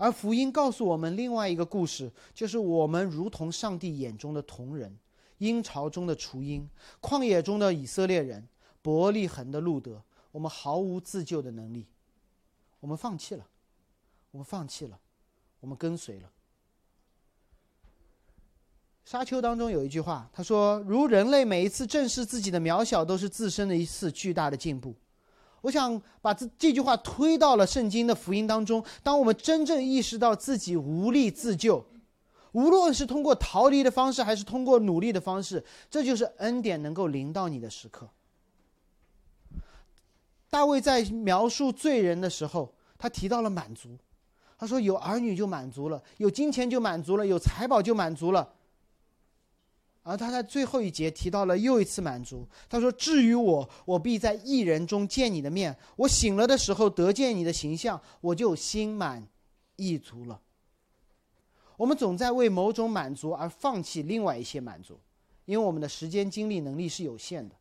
[0.03, 4.99] 而福音告诉我们另外一个故事，就是我们如同上帝眼中的同人，
[5.39, 6.69] 鹰巢中的雏鹰，
[7.01, 8.49] 旷野中的以色列人，
[8.83, 11.87] 伯利恒的路德，我们毫无自救的能力，
[12.81, 13.47] 我们放弃了。
[14.33, 14.99] 我们放弃了，
[15.61, 16.29] 我们跟随了。
[19.05, 24.97] 沙丘当中有一句话，他说：“如人类每一次正视自己的渺小，都是自身的一次巨大的进步。”
[25.63, 28.85] 我想把这这句话推到了圣经的福音当中。
[29.03, 31.85] 当我们真正意识到自己无力自救，
[32.53, 38.09] 无论是通过逃离的方式，还是通过努力的方式，这就是恩典能够临到你的时刻。
[40.51, 43.97] 大卫在描述罪人的时候，他提到了满足。
[44.59, 48.49] 他说：“有儿女就满足了，有金钱就满足了，有财宝就满足了。”
[50.03, 52.47] 而他在最后一节提到了又一次满足。
[52.69, 55.77] 他说：“至于我，我必在一人中见你的面。
[55.97, 59.27] 我醒了的时候得见你的形象，我就心满
[59.77, 60.41] 意足了。”
[61.77, 64.99] 我们总在为某种满足而放弃另外一些满足，
[65.47, 67.55] 因为我们的时间、精力、能力是有限的。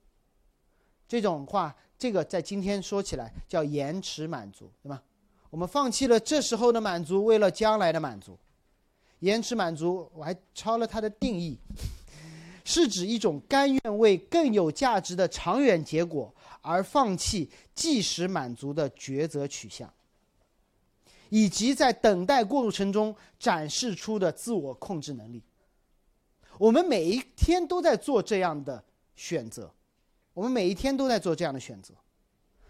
[1.07, 5.01] 这种话，这个在今天说起来叫延迟满足，对吗？
[5.49, 8.37] 我们放弃了这时候的满足，为了将来的满足。
[9.19, 11.57] 延迟满足，我还抄了它的定义，
[12.63, 19.91] 是指一种甘愿为更有价值的长远结果而放弃即时满足的抉择取向，
[21.29, 25.41] 以及在等待过程中展示出的自我控制能力。
[26.57, 28.83] 我们每一天都在做这样的
[29.15, 29.71] 选择，
[30.33, 31.93] 我们每一天都在做这样的选择。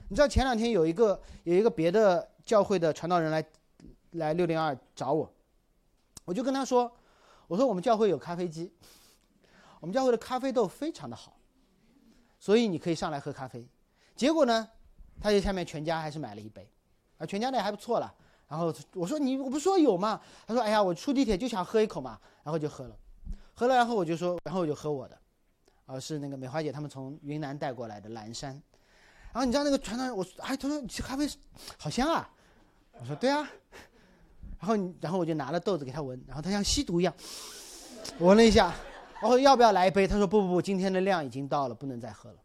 [0.08, 2.30] 你知道前两天有一个有一个别的。
[2.44, 3.46] 教会的传道人来，
[4.14, 5.32] 来六零二找我，
[6.26, 6.92] 我就跟他说
[7.48, 8.70] ：“我说我们教会有咖啡机，
[9.82, 11.36] 我们教会的咖啡豆非常的好，
[12.40, 13.68] 所以你可以上来喝咖啡。”
[14.16, 14.70] 结果呢，
[15.20, 16.66] 他在下面全家还是买了一杯，
[17.18, 18.16] 啊，全家那还不错了。
[18.48, 22.96] 然后我说：“你我不说有吗？”他说：“哎呀，我出地铁就想喝一口嘛。”然后就喝了，
[23.54, 25.18] 喝了，然后我就说：“然后我就喝我的，
[25.86, 28.52] 啊，是那个美华姐他们从云南带过来的蓝山。”
[29.34, 31.28] 然后你知道那个传道人，我哎，他说你这咖啡
[31.78, 32.30] 好香啊。
[33.00, 33.50] 我说对啊，
[34.60, 37.14] 然后然后我就拿了豆子给他闻，然后他像吸毒一样
[38.20, 38.76] 闻了一下，
[39.22, 40.08] 我说要不要来一杯？
[40.08, 42.38] 他说不不不，今天的量已经到了，不能再喝了。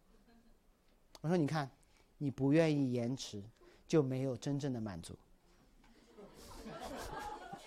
[1.23, 1.71] 我说你看，
[2.19, 3.43] 你不愿意延迟，
[3.89, 5.15] 就没有真正的满足。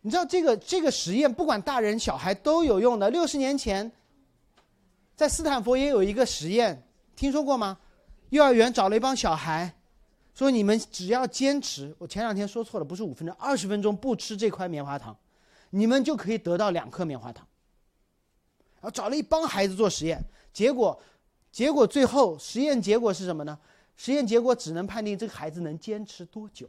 [0.00, 3.10] 你知道这个这个实验，不管大人小孩都有用的。
[3.10, 3.92] 六十年前，
[5.14, 6.82] 在斯坦福也有一个实验，
[7.14, 7.78] 听说过吗？
[8.30, 9.72] 幼儿园找了一帮小孩。
[10.34, 15.16] 说你们只要坚持，我前两天说错了，不是五分钟，二十分钟不吃这块棉花糖，
[15.70, 17.46] 你们就可以得到两颗棉花糖。
[18.74, 21.00] 然后找了一帮孩子做实验，结果，
[21.50, 23.58] 结果最后实验结果是什么呢？
[23.96, 26.68] 实验结果只能判定这个孩子能坚持多久，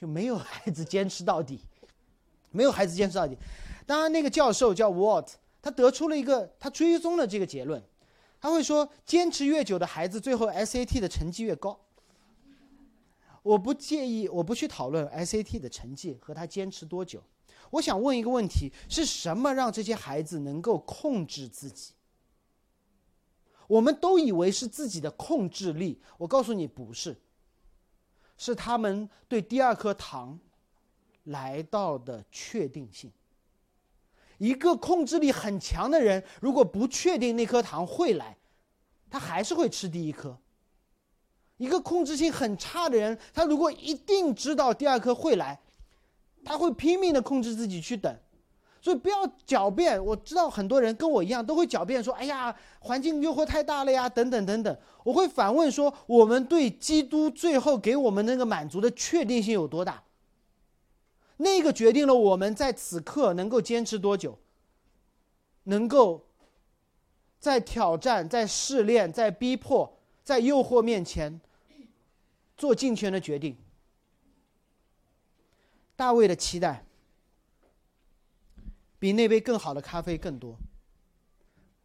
[0.00, 1.60] 就没有孩子坚持到底，
[2.52, 3.36] 没有孩子坚持到底。
[3.84, 7.82] 当然，那个教授叫 Walt，他得出了一个，他追踪了这个结论，
[8.40, 11.78] 他会说，坚持越久的孩子，最后 SAT 的成绩越高。
[13.42, 17.22] 我不介意，我不去讨论 SAT 的成绩和他坚持多久。
[17.74, 21.92] 我想问一个问题：是什么让这些孩子能够控制自己？
[23.66, 27.16] 我们都以为是自己的控制力，我告诉你不是，
[28.36, 30.38] 是他们对第二颗糖
[31.24, 33.10] 来到的确定性。
[34.38, 38.36] 一个控制力很强的人，如果不确定那颗糖会来，
[39.08, 40.38] 他还是会吃第一颗。
[41.56, 45.60] 一个控制性很差的人，他如果一定知道第二颗会来，
[46.44, 48.14] 他会拼命的控制自己去等。
[48.80, 50.04] 所以不要狡辩。
[50.04, 60.02] 我知道很多人跟我一样都会狡辩说：“哎呀，环境诱惑太大了呀，等等等等。”我会反问说：“我们对基督最后给我们那个满足的确定性有多大？
[61.38, 64.38] 那个决定了我们在此刻能够坚持多久，
[65.62, 66.26] 能够
[67.40, 71.40] 在挑战、在试炼、在逼迫、在诱惑面前
[72.54, 73.56] 做尽全的决定。”
[75.96, 76.84] 大卫的期待。
[78.98, 80.56] 比那杯更好的咖啡更多，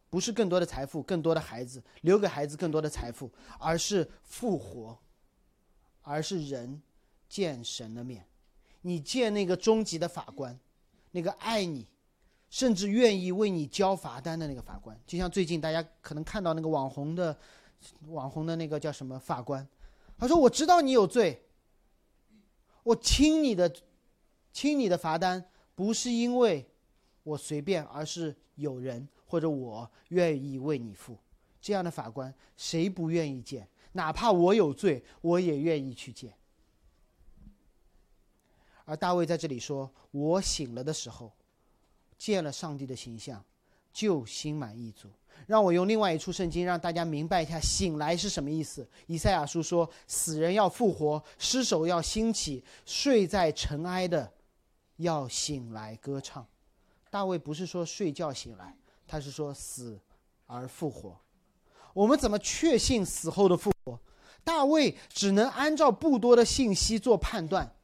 [0.08, 4.98] 不是更多的财富、更多的孩子，留给孩子更多的财富，而是复活，
[6.00, 6.80] 而是人
[7.28, 8.26] 见神的面，
[8.80, 10.58] 你见那个终极的法官，
[11.10, 11.86] 那个爱你，
[12.48, 14.98] 甚至愿意为你交罚单的那个法官。
[15.06, 17.38] 就像最近大家可能看到那个网红的，
[18.06, 19.68] 网红的那个叫什么法官，
[20.16, 21.44] 他说：“我知道你有罪，
[22.82, 23.70] 我听你的，
[24.52, 25.44] 清你的罚单，
[25.74, 26.66] 不是因为。”
[27.22, 31.16] 我随便，而是有人或者我愿意为你付，
[31.60, 33.68] 这样的法官谁不愿意见？
[33.92, 36.32] 哪怕我有罪，我也愿意去见。
[38.86, 41.30] 而大卫在这里说：“我醒了的时候，
[42.16, 43.44] 见了上帝的形象，
[43.92, 45.08] 就心满意足。”
[45.46, 48.88] 让我用另外一处圣经让大家明白一下“醒来”是什么意思。
[49.06, 54.32] 以赛亚书说：“死人要复活，尸首要兴起，睡在尘埃的
[55.02, 56.46] 要醒来歌唱。”
[57.10, 58.76] 大卫不是说睡觉醒来，
[59.06, 59.98] 他是说死
[60.46, 61.18] 而复活。
[61.92, 63.98] 我们怎么确信死后的复活？
[64.44, 67.74] 大卫只能按照不多的信息做判断。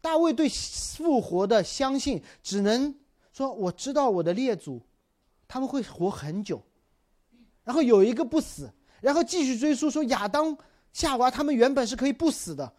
[0.00, 2.94] 大卫对复活的相信，只能
[3.32, 4.82] 说我知道我的列祖
[5.48, 6.62] 他们会活很久，
[7.64, 8.70] 然后有一个不死，
[9.00, 10.54] 然后继续追溯说亚当、
[10.92, 12.70] 夏娃他们原本是可以不死的。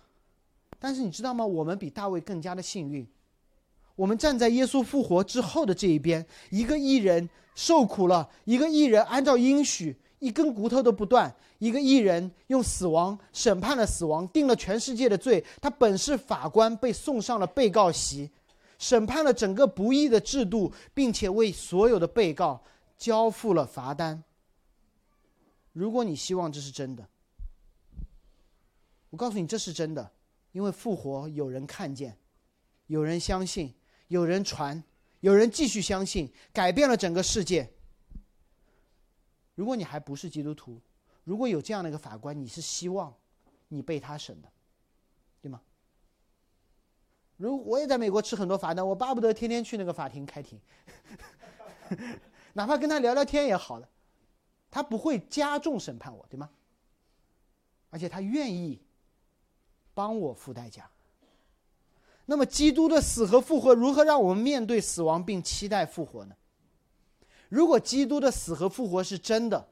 [0.79, 1.45] 但是你知道吗？
[1.45, 3.07] 我们比大卫更加的幸运。
[3.95, 15.43] 我们站在耶稣复活之后的这一边，一个艺人受苦了，一个艺人按照应许一根骨头都不断，一个艺人用死亡审判了死亡，定了全世界的罪。
[15.61, 18.29] 他本是法官，被送上了被告席，
[18.77, 22.61] 审判了整个不义的制度，并且为所有的被告
[22.97, 24.21] 交付了罚单。
[25.71, 27.07] 如果你希望这是真的，
[29.09, 30.11] 我告诉你这是真的，
[30.55, 32.17] 因为复活有人看见，
[32.87, 33.75] 有人相信。
[34.07, 34.81] 有人传，
[35.19, 37.67] 有人继续相信，改变了整个世界。
[39.55, 40.79] 如果你还不是基督徒，
[41.23, 43.13] 如果有这样的一个法官，你是希望
[43.67, 44.49] 你被他审的，
[45.41, 45.59] 对吗？
[47.35, 50.61] 如我也在美国吃很多罚单，我巴不得天天去那个法庭开庭，
[52.53, 53.89] 哪怕跟他聊聊天也好了，
[54.69, 56.51] 他不会加重审判我，对吗？
[57.89, 58.84] 而且他愿意
[59.95, 60.87] 帮我付代价。
[62.27, 66.35] 那么，基督的死和复活如何让我们面对死亡并期待复活呢？
[67.49, 69.67] 如果基督的死和复活是真的，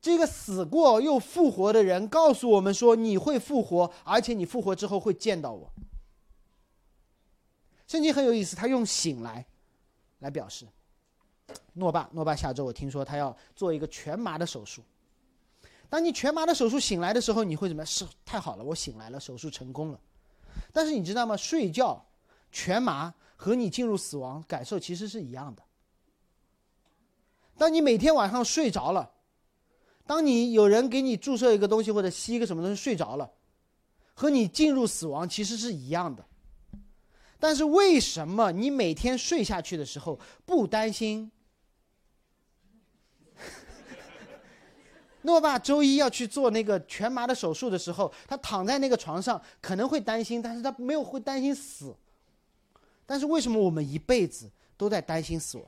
[0.00, 5.72] 这个死过又复活的人告诉我们说：“你会复活，而且你复活之后会见到我。”
[7.86, 9.44] 圣经很有意思，他用“醒来”
[10.20, 10.66] 来表示。
[11.74, 14.80] 诺爸，诺爸下周我听说他要做一个全麻的手术。
[15.88, 17.86] 当你全麻的手术醒来的时候，你会怎么样？
[17.86, 20.00] 是太好了，我醒来了，手术成功了。
[20.72, 21.36] 但是你知道吗？
[21.36, 22.04] 睡觉
[22.50, 25.62] 全麻和你进入死亡感受其实是一样的。
[27.56, 29.12] 当你每天晚上睡着了，
[30.06, 33.30] 当你有人给你注射一个东西或者吸一个什么东西睡着了，
[34.14, 36.24] 和你进入死亡其实是一样的。
[37.38, 41.30] 但是为什么你每天睡下去的时候不担心？
[45.24, 51.96] 诺爸周一要去做那个全麻的手术的时候，他躺在那个床上，可能会担心，但是他没有会担心死。
[53.06, 55.66] 但是为什么我们一辈子都在担心死亡？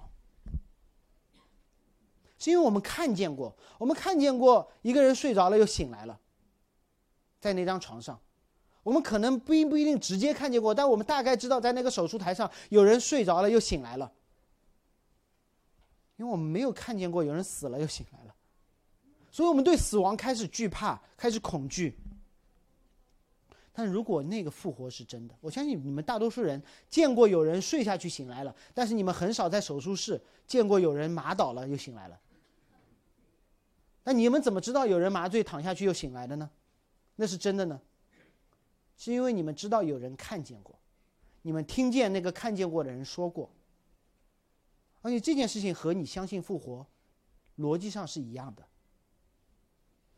[2.38, 6.20] 是因为我们看见过，我们看见过一个人睡着了又醒来了，
[7.40, 8.20] 在那张床上，
[8.82, 14.12] 我们可能并不一定直接看见过，但我们大概知道在那个手术台上有人睡着了又醒来了，
[16.16, 18.35] 因为我们没有看见过有人死了又醒来了。
[19.36, 21.94] 所以我们对死亡开始惧怕，开始恐惧。
[23.70, 32.18] 但如果那个复活是真的，我相信你们大多数人见过有人睡下去醒来了，但是你们很少在手术室见过有人麻倒了又醒来了。
[34.04, 36.48] 那你们怎么知道有人麻醉躺下去又醒来的呢？
[37.16, 37.78] 那是真的呢？
[38.96, 40.74] 是因为你们知道有人看见过，
[41.42, 43.50] 你们听见那个看见过的人说过。
[45.02, 46.86] 而且这件事情和你相信复活，
[47.58, 48.66] 逻辑上是一样的。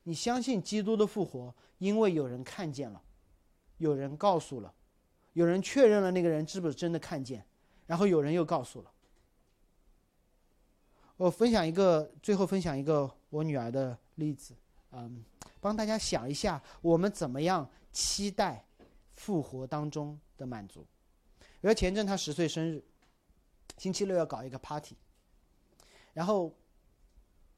[0.09, 3.03] 你相信基督的复活，因为有人看见了，
[3.77, 4.75] 有人告诉了，
[5.35, 7.45] 有人确认了那个人是不是真的看见，
[7.87, 8.91] 然后有人又告诉了。
[11.19, 14.55] 我分享一个，最后分享一个我女儿的例子，
[14.93, 15.23] 嗯，
[15.61, 18.65] 帮大家想一下，我们怎么样期待
[19.13, 20.87] 复活当中的满足。
[21.61, 22.83] 比如前阵她十岁生日，
[23.77, 24.97] 星期六要搞一个 party，
[26.15, 26.51] 然后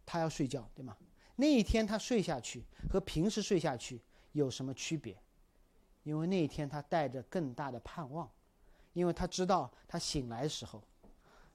[0.05, 0.97] 她要睡觉，对吗？
[1.41, 4.01] 那一天他睡下去和平时睡下去
[4.33, 5.17] 有什么区别？
[6.03, 8.31] 因为那一天他带着更大的盼望，
[8.93, 10.83] 因为他知道他醒来的时候，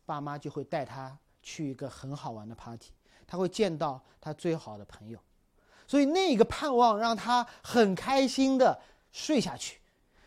[0.06, 1.18] 爸妈就会带他。
[1.48, 2.90] 去一个很好玩的 party，
[3.28, 5.20] 他会见到他最好的朋友，
[5.86, 8.82] 所以那个盼望让他很开心的
[9.12, 9.80] 睡下去，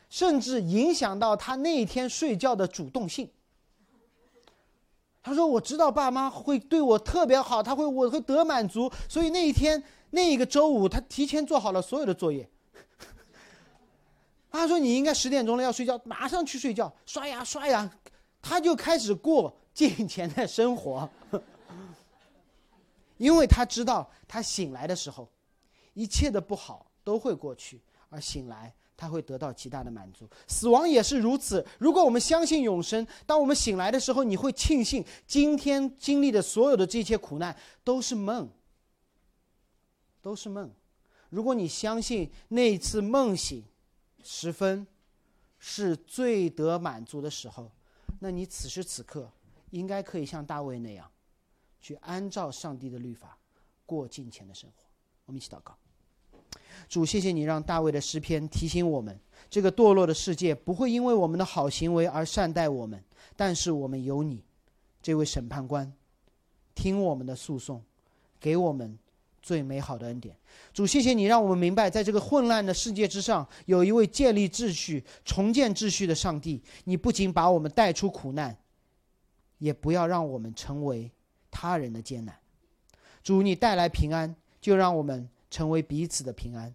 [0.08, 3.28] 甚至影响到他那一天睡觉的主动性。
[5.22, 12.48] 他说：“我知道爸妈会对我特别好，他会我会得满足，所以那一天那一个周五，他提前做好了所有的作业。
[14.50, 17.90] ”他说：“你应该十点钟了要睡觉，马上去睡觉，刷牙刷牙。”
[18.42, 19.54] 他就开始过。
[19.74, 21.08] 金钱的生活，
[23.16, 25.30] 因为他知道，他醒来的时候，
[25.94, 30.28] 一切的不好都会过去，而醒来他会得到极大的满足。
[30.46, 31.64] 死亡也是如此。
[31.78, 38.50] 如果我们相信永生，当我们醒来的时候，你会庆幸今天经历的所有的这些苦难都是梦，
[40.20, 40.70] 都是梦。
[41.30, 43.64] 如果你相信那一次梦醒
[44.22, 44.86] 时分
[45.58, 47.70] 是最得满足的时候，
[48.18, 49.30] 那你此时此刻。
[49.70, 51.06] 应该可以像大卫那样，
[51.78, 53.36] 去按照上帝的律法
[53.84, 54.82] 过金钱的生活。
[55.26, 55.76] 我们一起祷告：
[56.88, 59.18] 主，谢谢你让大卫的诗篇提醒我们，
[59.50, 63.02] 这个堕落的世界不会因为我们的好行为而善待我们，
[63.36, 64.42] 但是我们有你，
[65.02, 65.92] 这位审判官，
[66.74, 67.82] 听我们的诉讼，
[68.40, 68.98] 给我们
[69.42, 70.36] 最美好的恩典。
[70.72, 76.62] 主，谢谢你让我们明白，在这个混乱的世界之上，有一位建立秩序、重建秩序的上帝。
[76.84, 78.56] 你不仅把我们带出苦难。
[79.58, 81.10] 也不要让我们成为
[81.50, 82.32] 他人的艰难。
[83.24, 86.74] 主，你带来平安，就让我们成为彼此的平安，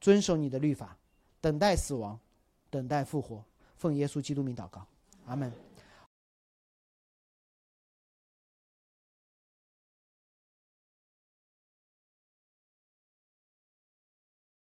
[0.00, 0.96] 遵守你的律法，
[1.40, 2.18] 等待死亡，
[2.70, 3.44] 等待复活。
[3.76, 4.86] 奉耶稣基督名祷告，
[5.26, 5.67] 阿门。